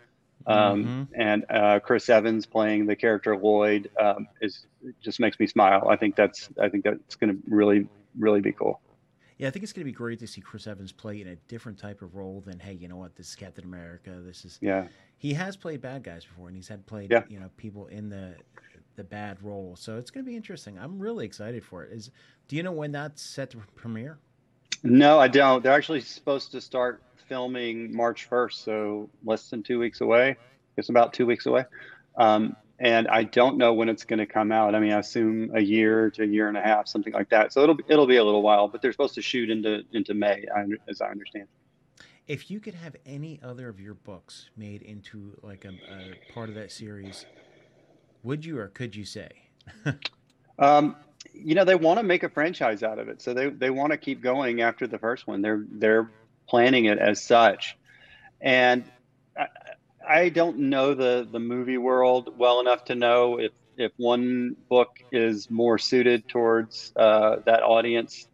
Um, 0.48 1.08
And 1.16 1.46
uh, 1.50 1.80
Chris 1.80 2.10
Evans 2.10 2.46
playing 2.46 2.86
the 2.86 2.96
character 2.96 3.36
Lloyd 3.38 3.90
um, 4.00 4.28
is 4.42 4.66
just 5.02 5.20
makes 5.20 5.40
me 5.40 5.48
smile. 5.48 5.88
I 5.90 5.96
think 5.96 6.16
that's 6.16 6.50
I 6.60 6.70
think 6.70 6.84
that's 6.84 7.16
going 7.16 7.36
to 7.36 7.42
really 7.48 7.88
really 8.18 8.42
be 8.42 8.52
cool. 8.52 8.80
Yeah, 9.38 9.50
I 9.50 9.52
think 9.52 9.64
it's 9.64 9.74
going 9.74 9.82
to 9.82 9.92
be 9.92 9.92
great 9.92 10.20
to 10.20 10.28
see 10.28 10.40
Chris 10.40 10.66
Evans 10.66 10.94
play 10.94 11.20
in 11.20 11.28
a 11.28 11.36
different 11.36 11.78
type 11.78 12.02
of 12.02 12.16
role 12.16 12.42
than, 12.46 12.58
hey, 12.58 12.72
you 12.72 12.88
know 12.88 12.96
what, 12.96 13.18
this 13.18 13.28
is 13.30 13.36
Captain 13.36 13.66
America. 13.66 14.22
This 14.24 14.46
is 14.46 14.58
Yeah, 14.62 14.88
he 15.18 15.34
has 15.34 15.58
played 15.58 15.82
bad 15.82 16.04
guys 16.04 16.24
before, 16.24 16.48
and 16.48 16.56
he's 16.56 16.70
had 16.70 16.86
played 16.86 17.12
Yeah. 17.12 17.24
you 17.28 17.40
know 17.40 17.50
people 17.58 17.88
in 17.88 18.10
the 18.10 18.36
the 18.96 19.04
bad 19.04 19.42
role. 19.44 19.76
So 19.76 19.98
it's 19.98 20.12
going 20.12 20.24
to 20.26 20.30
be 20.30 20.38
interesting. 20.38 20.78
I'm 20.80 21.00
really 21.00 21.26
excited 21.26 21.66
for 21.66 21.84
it. 21.84 21.92
Is 21.92 22.12
do 22.48 22.56
you 22.56 22.64
know 22.64 22.72
when 22.72 22.92
that's 22.92 23.22
set 23.34 23.50
to 23.52 23.58
premiere? 23.76 24.20
No, 24.86 25.20
I 25.20 25.28
don't. 25.28 25.64
They're 25.64 25.74
actually 25.74 26.02
supposed 26.02 26.52
to 26.52 26.62
start 26.62 27.02
filming 27.28 27.96
March 27.96 28.30
1st, 28.30 28.54
so 28.54 29.10
less 29.24 29.50
than 29.50 29.64
two 29.64 29.80
weeks 29.80 30.02
away. 30.02 30.38
It's 30.78 30.90
about 30.90 31.12
two 31.12 31.26
weeks 31.26 31.48
away. 31.48 31.66
Um, 32.18 32.56
and 32.78 33.08
I 33.08 33.24
don't 33.24 33.58
know 33.58 33.74
when 33.74 33.90
it's 33.90 34.04
going 34.04 34.20
to 34.20 34.28
come 34.28 34.52
out. 34.52 34.76
I 34.76 34.80
mean, 34.80 34.92
I 34.92 35.00
assume 35.00 35.50
a 35.56 35.60
year 35.60 36.12
to 36.12 36.24
a 36.24 36.28
year 36.28 36.50
and 36.50 36.56
a 36.56 36.62
half, 36.62 36.88
something 36.88 37.14
like 37.14 37.30
that. 37.30 37.52
So 37.52 37.64
it'll 37.64 37.78
it'll 37.88 38.06
be 38.06 38.18
a 38.18 38.24
little 38.24 38.44
while, 38.44 38.68
but 38.68 38.82
they're 38.84 38.92
supposed 38.92 39.16
to 39.16 39.24
shoot 39.24 39.50
into 39.50 39.82
into 39.94 40.14
May, 40.14 40.46
as 40.88 41.02
I 41.02 41.08
understand. 41.08 41.48
If 42.28 42.52
you 42.52 42.60
could 42.60 42.76
have 42.76 42.96
any 43.08 43.40
other 43.42 43.70
of 43.70 43.80
your 43.80 43.94
books 43.96 44.50
made 44.56 44.84
into 44.84 45.38
like 45.42 45.66
a, 45.66 45.70
a 45.70 46.34
part 46.34 46.50
of 46.50 46.56
that 46.56 46.72
series, 46.72 47.26
would 48.24 48.46
you 48.46 48.60
or 48.60 48.68
could 48.68 48.96
you 48.96 49.06
say? 49.06 49.30
um, 50.60 50.96
you 51.34 51.56
know, 51.56 51.66
they 51.66 51.76
want 51.76 52.00
to 52.00 52.04
make 52.04 52.24
a 52.24 52.30
franchise 52.30 52.84
out 52.84 53.00
of 53.00 53.10
it, 53.10 53.22
so 53.22 53.34
they 53.34 53.50
they 53.50 53.70
want 53.70 53.92
to 53.92 53.98
keep 53.98 54.22
going 54.22 54.62
after 54.62 54.88
the 54.88 54.98
first 55.00 55.28
one. 55.28 55.42
They're 55.42 55.66
they're 55.70 56.12
planning 56.48 56.86
it 56.86 57.00
as 57.00 57.22
such, 57.24 57.78
and 58.42 58.84
I 59.38 59.48
I 60.08 60.30
don't 60.30 60.58
know 60.70 60.94
the 60.94 61.28
the 61.30 61.40
movie 61.40 61.78
world 61.78 62.34
well 62.38 62.60
enough 62.60 62.86
to 62.86 62.96
know 62.96 63.40
if 63.40 63.52
if 63.78 63.92
one 63.98 64.56
book 64.70 65.00
is 65.12 65.50
more 65.50 65.78
suited 65.78 66.28
towards 66.28 66.94
uh, 66.96 67.38
that 67.46 67.64
audience 67.64 68.28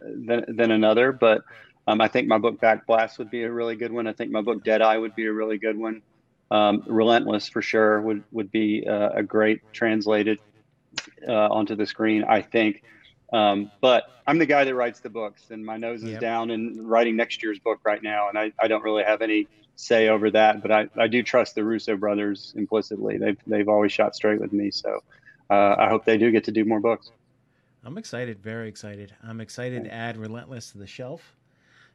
than 0.00 0.44
than 0.48 0.70
another. 0.70 1.12
But 1.12 1.42
um, 1.86 2.00
I 2.00 2.08
think 2.08 2.28
my 2.28 2.38
book 2.38 2.60
Backblast 2.60 3.18
would 3.18 3.30
be 3.30 3.42
a 3.42 3.52
really 3.52 3.76
good 3.76 3.92
one. 3.92 4.06
I 4.06 4.12
think 4.12 4.30
my 4.30 4.42
book 4.42 4.64
Deadeye 4.64 4.96
would 4.96 5.14
be 5.14 5.26
a 5.26 5.32
really 5.32 5.58
good 5.58 5.78
one. 5.78 6.02
Um, 6.50 6.82
Relentless 6.86 7.48
for 7.48 7.62
sure 7.62 8.00
would 8.00 8.24
would 8.32 8.50
be 8.50 8.86
uh, 8.86 9.10
a 9.14 9.22
great 9.22 9.60
translated 9.72 10.38
uh, 11.26 11.48
onto 11.48 11.74
the 11.74 11.86
screen. 11.86 12.24
I 12.24 12.42
think. 12.42 12.82
Um, 13.32 13.70
but 13.80 14.04
I'm 14.26 14.38
the 14.38 14.46
guy 14.46 14.64
that 14.64 14.74
writes 14.74 15.00
the 15.00 15.10
books, 15.10 15.50
and 15.50 15.64
my 15.64 15.76
nose 15.76 16.02
is 16.02 16.10
yep. 16.10 16.20
down 16.20 16.50
in 16.50 16.86
writing 16.86 17.16
next 17.16 17.42
year's 17.42 17.58
book 17.58 17.78
right 17.84 18.02
now, 18.02 18.28
and 18.28 18.36
I, 18.36 18.52
I 18.60 18.66
don't 18.66 18.82
really 18.82 19.04
have 19.04 19.22
any 19.22 19.46
say 19.76 20.08
over 20.08 20.30
that, 20.30 20.62
but 20.62 20.70
I, 20.70 20.88
I 20.96 21.06
do 21.06 21.22
trust 21.22 21.54
the 21.54 21.64
Russo 21.64 21.96
brothers 21.96 22.52
implicitly. 22.56 23.18
They've 23.18 23.38
they've 23.46 23.68
always 23.68 23.92
shot 23.92 24.14
straight 24.14 24.40
with 24.40 24.52
me, 24.52 24.70
so 24.70 25.02
uh, 25.48 25.76
I 25.78 25.88
hope 25.88 26.04
they 26.04 26.18
do 26.18 26.30
get 26.30 26.44
to 26.44 26.52
do 26.52 26.64
more 26.64 26.80
books. 26.80 27.10
I'm 27.82 27.96
excited, 27.96 28.42
very 28.42 28.68
excited. 28.68 29.14
I'm 29.22 29.40
excited 29.40 29.84
to 29.84 29.92
add 29.92 30.16
Relentless 30.16 30.72
to 30.72 30.78
the 30.78 30.86
shelf. 30.86 31.36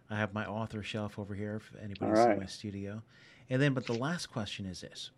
I 0.10 0.17
have 0.17 0.34
my 0.34 0.45
author 0.45 0.81
shelf 0.84 1.19
over 1.19 1.36
here 1.36 1.58
if 1.58 1.71
anybody's 1.81 2.19
right. 2.19 2.34
in 2.34 2.39
my 2.39 2.45
studio. 2.47 3.01
And 3.49 3.62
then, 3.62 3.73
but 3.73 3.86
the 3.86 3.93
last 3.93 4.27
question 4.27 4.65
is 4.65 4.81
this: 4.81 5.12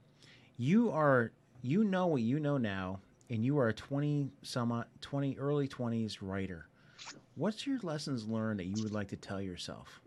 You 0.58 0.92
are 0.92 1.32
you 1.62 1.84
know 1.84 2.08
what 2.08 2.22
you 2.22 2.40
know 2.40 2.58
now, 2.58 3.00
and 3.30 3.44
you 3.44 3.58
are 3.60 3.70
a 3.70 3.74
20 3.74 4.30
some 4.44 4.84
20 5.02 5.38
early 5.38 5.68
20s 5.68 6.18
writer. 6.22 6.68
What's 7.36 7.68
your 7.68 7.80
lessons 7.84 8.28
learned 8.28 8.60
that 8.60 8.66
you 8.66 8.82
would 8.84 8.94
like 8.94 9.10
to 9.10 9.16
tell 9.16 9.42
yourself? 9.42 10.02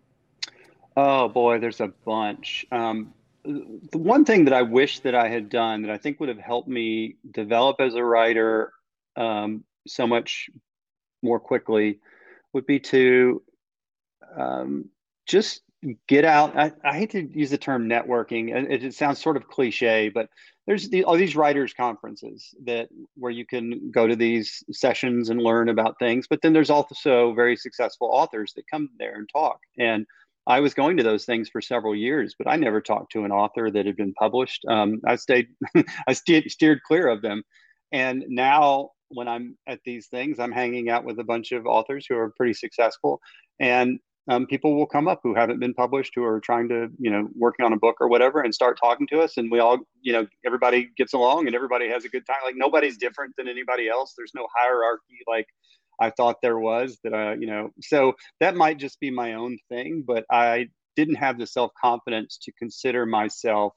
Oh 0.97 1.29
boy, 1.29 1.59
there's 1.59 1.81
a 1.81 1.93
bunch. 2.05 2.67
Um, 2.73 3.15
the 3.45 3.99
one 3.99 4.25
thing 4.25 4.45
that 4.45 4.55
I 4.55 4.63
wish 4.63 5.01
that 5.01 5.15
I 5.15 5.29
had 5.29 5.49
done 5.49 5.83
that 5.83 5.91
I 5.91 5.99
think 5.99 6.21
would 6.21 6.29
have 6.29 6.39
helped 6.39 6.69
me 6.69 7.17
develop 7.31 7.81
as 7.81 7.95
a 7.95 8.05
writer 8.05 8.73
um, 9.17 9.65
so 9.87 10.07
much 10.07 10.51
more 11.23 11.41
quickly 11.41 12.01
would 12.53 12.67
be 12.67 12.81
to 12.81 13.43
um, 14.37 14.89
just 15.27 15.63
get 16.07 16.25
out. 16.25 16.57
I, 16.57 16.73
I, 16.85 16.99
hate 16.99 17.11
to 17.11 17.23
use 17.23 17.51
the 17.51 17.59
term 17.59 17.89
networking. 17.89 18.55
It, 18.55 18.85
it 18.85 18.95
sounds 18.95 19.21
sort 19.21 19.37
of 19.37 19.49
cliche, 19.49 20.11
but 20.11 20.29
there's 20.71 20.89
the, 20.89 21.03
all 21.03 21.17
these 21.17 21.35
writers 21.35 21.75
conferences 21.75 22.55
that 22.65 22.89
where 23.17 23.33
you 23.33 23.45
can 23.45 23.91
go 23.91 24.07
to 24.07 24.15
these 24.15 24.63
sessions 24.71 25.29
and 25.29 25.43
learn 25.43 25.69
about 25.69 25.99
things. 25.99 26.29
But 26.31 26.43
then 26.43 26.53
there's 26.53 26.71
also 26.71 27.35
very 27.35 27.57
successful 27.57 28.09
authors 28.13 28.53
that 28.55 28.71
come 28.71 28.89
there 28.97 29.17
and 29.17 29.29
talk. 29.29 29.59
And 29.81 30.07
I 30.47 30.61
was 30.61 30.73
going 30.73 30.97
to 30.99 31.03
those 31.03 31.25
things 31.25 31.49
for 31.49 31.61
several 31.61 31.97
years, 31.97 32.37
but 32.39 32.47
I 32.47 32.55
never 32.55 32.81
talked 32.81 33.11
to 33.15 33.25
an 33.25 33.33
author 33.33 33.69
that 33.69 33.85
had 33.85 33.97
been 33.97 34.15
published. 34.15 34.65
Um, 34.69 35.01
I 35.05 35.17
stayed, 35.17 35.49
I 36.07 36.13
steered, 36.13 36.49
steered 36.49 36.83
clear 36.85 37.09
of 37.09 37.21
them. 37.21 37.43
And 37.91 38.25
now, 38.29 38.91
when 39.09 39.27
I'm 39.27 39.59
at 39.67 39.81
these 39.85 40.07
things, 40.07 40.39
I'm 40.39 40.53
hanging 40.53 40.89
out 40.89 41.05
with 41.05 41.19
a 41.19 41.25
bunch 41.25 41.51
of 41.51 41.67
authors 41.67 42.07
who 42.09 42.17
are 42.17 42.33
pretty 42.37 42.55
successful, 42.55 43.21
and 43.59 43.99
um, 44.29 44.47
people 44.47 44.77
will 44.77 44.87
come 44.87 45.09
up 45.09 45.21
who 45.23 45.35
haven't 45.35 45.61
been 45.61 45.75
published, 45.75 46.13
who 46.15 46.25
are 46.25 46.41
trying 46.41 46.69
to, 46.69 46.89
you 46.99 47.11
know, 47.11 47.29
working 47.35 47.65
on 47.65 47.73
a 47.73 47.77
book 47.79 47.97
or 48.01 48.09
whatever, 48.09 48.43
and 48.43 48.55
start 48.55 48.79
talking 48.81 49.07
to 49.09 49.21
us. 49.21 49.37
And 49.37 49.51
we 49.51 49.59
all, 49.59 49.79
you 50.03 50.13
know, 50.13 50.27
everybody 50.45 50.91
gets 50.97 51.15
along, 51.15 51.47
and 51.47 51.57
everybody 51.57 51.89
has 51.89 52.05
a 52.05 52.09
good 52.09 52.27
time. 52.27 52.37
Like 52.45 52.57
nobody's 52.57 52.97
different 52.97 53.35
than 53.37 53.49
anybody 53.49 53.89
else. 53.89 54.15
There's 54.17 54.33
no 54.35 54.47
hierarchy. 54.55 55.19
Like 55.27 55.47
I 56.01 56.11
thought 56.11 56.37
there 56.43 56.59
was 56.59 56.99
that 57.05 57.15
I, 57.15 57.35
you 57.35 57.47
know, 57.47 57.71
so 57.81 58.15
that 58.41 58.57
might 58.57 58.79
just 58.79 59.01
be 59.01 59.11
my 59.11 59.35
own 59.35 59.59
thing, 59.69 60.05
but 60.07 60.25
I 60.31 60.69
didn't 60.97 61.17
have 61.17 61.39
the 61.39 61.47
self 61.47 61.73
confidence 61.81 62.39
to 62.43 62.53
consider 62.53 63.07
myself 63.07 63.75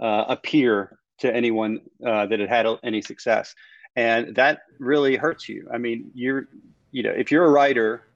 uh, 0.00 0.24
a 0.28 0.36
peer 0.36 0.98
to 1.20 1.34
anyone 1.34 1.80
uh, 2.06 2.26
that 2.26 2.40
had 2.40 2.48
had 2.48 2.66
any 2.82 3.02
success, 3.02 3.54
and 3.96 4.34
that 4.36 4.60
really 4.78 5.16
hurts 5.16 5.48
you. 5.48 5.68
I 5.72 5.78
mean, 5.78 6.10
you're, 6.14 6.48
you 6.92 7.02
know, 7.02 7.10
if 7.10 7.30
you're 7.32 7.44
a 7.44 7.50
writer, 7.50 8.08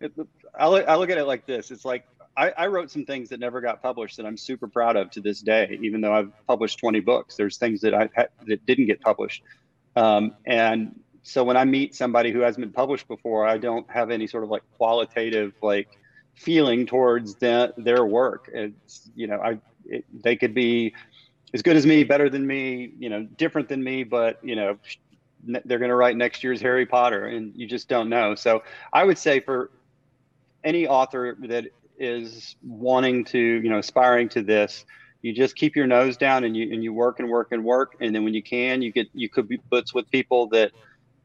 it, 0.00 0.12
I 0.58 0.68
look, 0.68 0.88
I 0.88 0.96
look 0.96 1.10
at 1.10 1.18
it 1.18 1.24
like 1.24 1.46
this: 1.46 1.70
it's 1.70 1.84
like 1.84 2.06
I, 2.36 2.50
I, 2.56 2.66
wrote 2.66 2.90
some 2.90 3.04
things 3.04 3.28
that 3.30 3.40
never 3.40 3.60
got 3.60 3.82
published 3.82 4.16
that 4.16 4.26
I'm 4.26 4.36
super 4.36 4.68
proud 4.68 4.96
of 4.96 5.10
to 5.12 5.20
this 5.20 5.40
day, 5.40 5.78
even 5.82 6.00
though 6.00 6.12
I've 6.12 6.32
published 6.46 6.78
20 6.78 7.00
books. 7.00 7.36
There's 7.36 7.56
things 7.56 7.80
that 7.82 7.94
I 7.94 8.08
that 8.46 8.64
didn't 8.66 8.86
get 8.86 9.00
published, 9.00 9.42
um, 9.96 10.34
and 10.46 10.98
so 11.22 11.44
when 11.44 11.56
I 11.56 11.64
meet 11.64 11.94
somebody 11.94 12.30
who 12.32 12.40
hasn't 12.40 12.64
been 12.64 12.72
published 12.72 13.06
before, 13.08 13.46
I 13.46 13.58
don't 13.58 13.88
have 13.90 14.10
any 14.10 14.26
sort 14.26 14.44
of 14.44 14.50
like 14.50 14.62
qualitative 14.76 15.52
like 15.62 15.98
feeling 16.34 16.86
towards 16.86 17.34
the, 17.34 17.74
their 17.76 18.04
work. 18.04 18.50
It's 18.52 19.10
you 19.14 19.26
know 19.26 19.40
I 19.40 19.58
it, 19.86 20.04
they 20.22 20.36
could 20.36 20.54
be 20.54 20.94
as 21.52 21.62
good 21.62 21.76
as 21.76 21.84
me, 21.84 22.04
better 22.04 22.30
than 22.30 22.46
me, 22.46 22.92
you 22.98 23.08
know, 23.08 23.24
different 23.24 23.68
than 23.68 23.82
me, 23.82 24.04
but 24.04 24.38
you 24.42 24.56
know 24.56 24.78
they're 25.42 25.78
going 25.78 25.88
to 25.88 25.96
write 25.96 26.16
next 26.16 26.44
year's 26.44 26.60
Harry 26.60 26.86
Potter, 26.86 27.26
and 27.26 27.52
you 27.56 27.66
just 27.66 27.88
don't 27.88 28.08
know. 28.08 28.34
So 28.34 28.62
I 28.92 29.04
would 29.04 29.18
say 29.18 29.40
for 29.40 29.70
any 30.64 30.86
author 30.86 31.36
that 31.40 31.66
is 31.98 32.56
wanting 32.62 33.24
to 33.24 33.38
you 33.38 33.68
know 33.68 33.78
aspiring 33.78 34.28
to 34.28 34.42
this 34.42 34.84
you 35.22 35.34
just 35.34 35.54
keep 35.54 35.76
your 35.76 35.86
nose 35.86 36.16
down 36.16 36.44
and 36.44 36.56
you 36.56 36.72
and 36.72 36.82
you 36.82 36.92
work 36.92 37.18
and 37.18 37.28
work 37.28 37.48
and 37.52 37.62
work 37.64 37.96
and 38.00 38.14
then 38.14 38.24
when 38.24 38.34
you 38.34 38.42
can 38.42 38.80
you 38.80 38.90
get 38.90 39.08
you 39.12 39.28
could 39.28 39.48
be 39.48 39.58
puts 39.70 39.92
with 39.92 40.10
people 40.10 40.46
that 40.48 40.72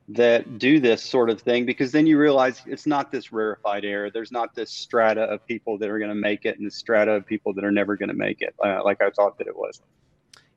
that 0.08 0.60
do 0.60 0.80
this 0.80 1.04
sort 1.04 1.30
of 1.30 1.42
thing 1.42 1.66
because 1.66 1.92
then 1.92 2.06
you 2.06 2.18
realize 2.18 2.62
it's 2.68 2.86
not 2.86 3.12
this 3.12 3.32
rarefied 3.32 3.84
air. 3.84 4.12
There's 4.12 4.32
not 4.32 4.54
this 4.54 4.72
strata 4.72 5.22
of 5.22 5.46
people 5.48 5.78
that 5.80 5.90
are 5.90 5.98
going 5.98 6.10
to 6.10 6.16
make 6.16 6.46
it 6.46 6.58
and 6.58 6.68
the 6.68 6.72
strata 6.72 7.12
of 7.12 7.26
people 7.26 7.54
that 7.54 7.64
are 7.64 7.72
never 7.72 7.96
going 7.96 8.10
to 8.10 8.16
make 8.16 8.42
it, 8.42 8.54
uh, 8.64 8.84
like 8.84 9.02
I 9.02 9.10
thought 9.10 9.38
that 9.40 9.48
it 9.48 9.56
was. 9.56 9.82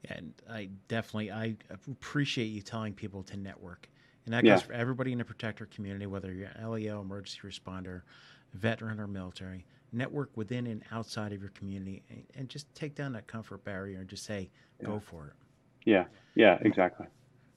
And 0.04 0.34
I 0.50 0.68
definitely 0.88 1.30
I 1.32 1.56
appreciate 1.72 2.46
you 2.46 2.60
telling 2.60 2.92
people 2.92 3.22
to 3.24 3.36
network, 3.36 3.88
and 4.24 4.34
that 4.34 4.44
goes 4.44 4.60
yeah. 4.60 4.66
for 4.66 4.72
everybody 4.72 5.12
in 5.12 5.18
the 5.18 5.24
protector 5.24 5.66
community, 5.66 6.06
whether 6.06 6.32
you're 6.32 6.48
an 6.48 6.70
LEO, 6.70 7.00
emergency 7.00 7.40
responder, 7.44 8.02
veteran, 8.54 9.00
or 9.00 9.06
military. 9.06 9.64
Network 9.90 10.36
within 10.36 10.66
and 10.66 10.82
outside 10.92 11.32
of 11.32 11.40
your 11.40 11.50
community, 11.50 12.02
and, 12.10 12.24
and 12.34 12.48
just 12.48 12.72
take 12.74 12.94
down 12.94 13.12
that 13.14 13.26
comfort 13.26 13.64
barrier 13.64 14.00
and 14.00 14.08
just 14.08 14.24
say, 14.24 14.50
yeah. 14.80 14.86
"Go 14.86 15.00
for 15.00 15.28
it." 15.28 15.32
Yeah, 15.84 16.04
yeah, 16.34 16.58
exactly. 16.60 17.06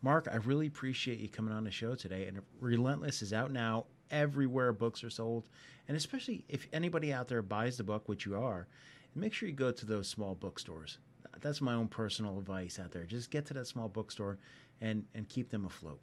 Mark, 0.01 0.27
I 0.31 0.37
really 0.37 0.67
appreciate 0.67 1.19
you 1.19 1.29
coming 1.29 1.53
on 1.53 1.63
the 1.63 1.71
show 1.71 1.95
today. 1.95 2.25
And 2.25 2.41
Relentless 2.59 3.21
is 3.21 3.33
out 3.33 3.51
now 3.51 3.85
everywhere 4.09 4.73
books 4.73 5.03
are 5.03 5.09
sold. 5.09 5.43
And 5.87 5.95
especially 5.95 6.43
if 6.49 6.67
anybody 6.73 7.13
out 7.13 7.27
there 7.27 7.41
buys 7.41 7.77
the 7.77 7.83
book, 7.83 8.07
which 8.07 8.25
you 8.25 8.35
are, 8.35 8.67
make 9.15 9.33
sure 9.33 9.47
you 9.47 9.55
go 9.55 9.71
to 9.71 9.85
those 9.85 10.07
small 10.07 10.35
bookstores. 10.35 10.97
That's 11.39 11.61
my 11.61 11.73
own 11.73 11.87
personal 11.87 12.37
advice 12.39 12.79
out 12.79 12.91
there. 12.91 13.03
Just 13.03 13.29
get 13.29 13.45
to 13.47 13.53
that 13.55 13.67
small 13.67 13.87
bookstore 13.87 14.37
and, 14.79 15.05
and 15.13 15.27
keep 15.29 15.49
them 15.49 15.65
afloat. 15.65 15.99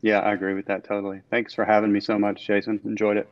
Yeah, 0.00 0.20
I 0.20 0.32
agree 0.32 0.54
with 0.54 0.66
that 0.66 0.84
totally. 0.84 1.22
Thanks 1.30 1.54
for 1.54 1.64
having 1.64 1.92
me 1.92 2.00
so 2.00 2.18
much, 2.18 2.46
Jason. 2.46 2.80
Enjoyed 2.84 3.16
it. 3.16 3.28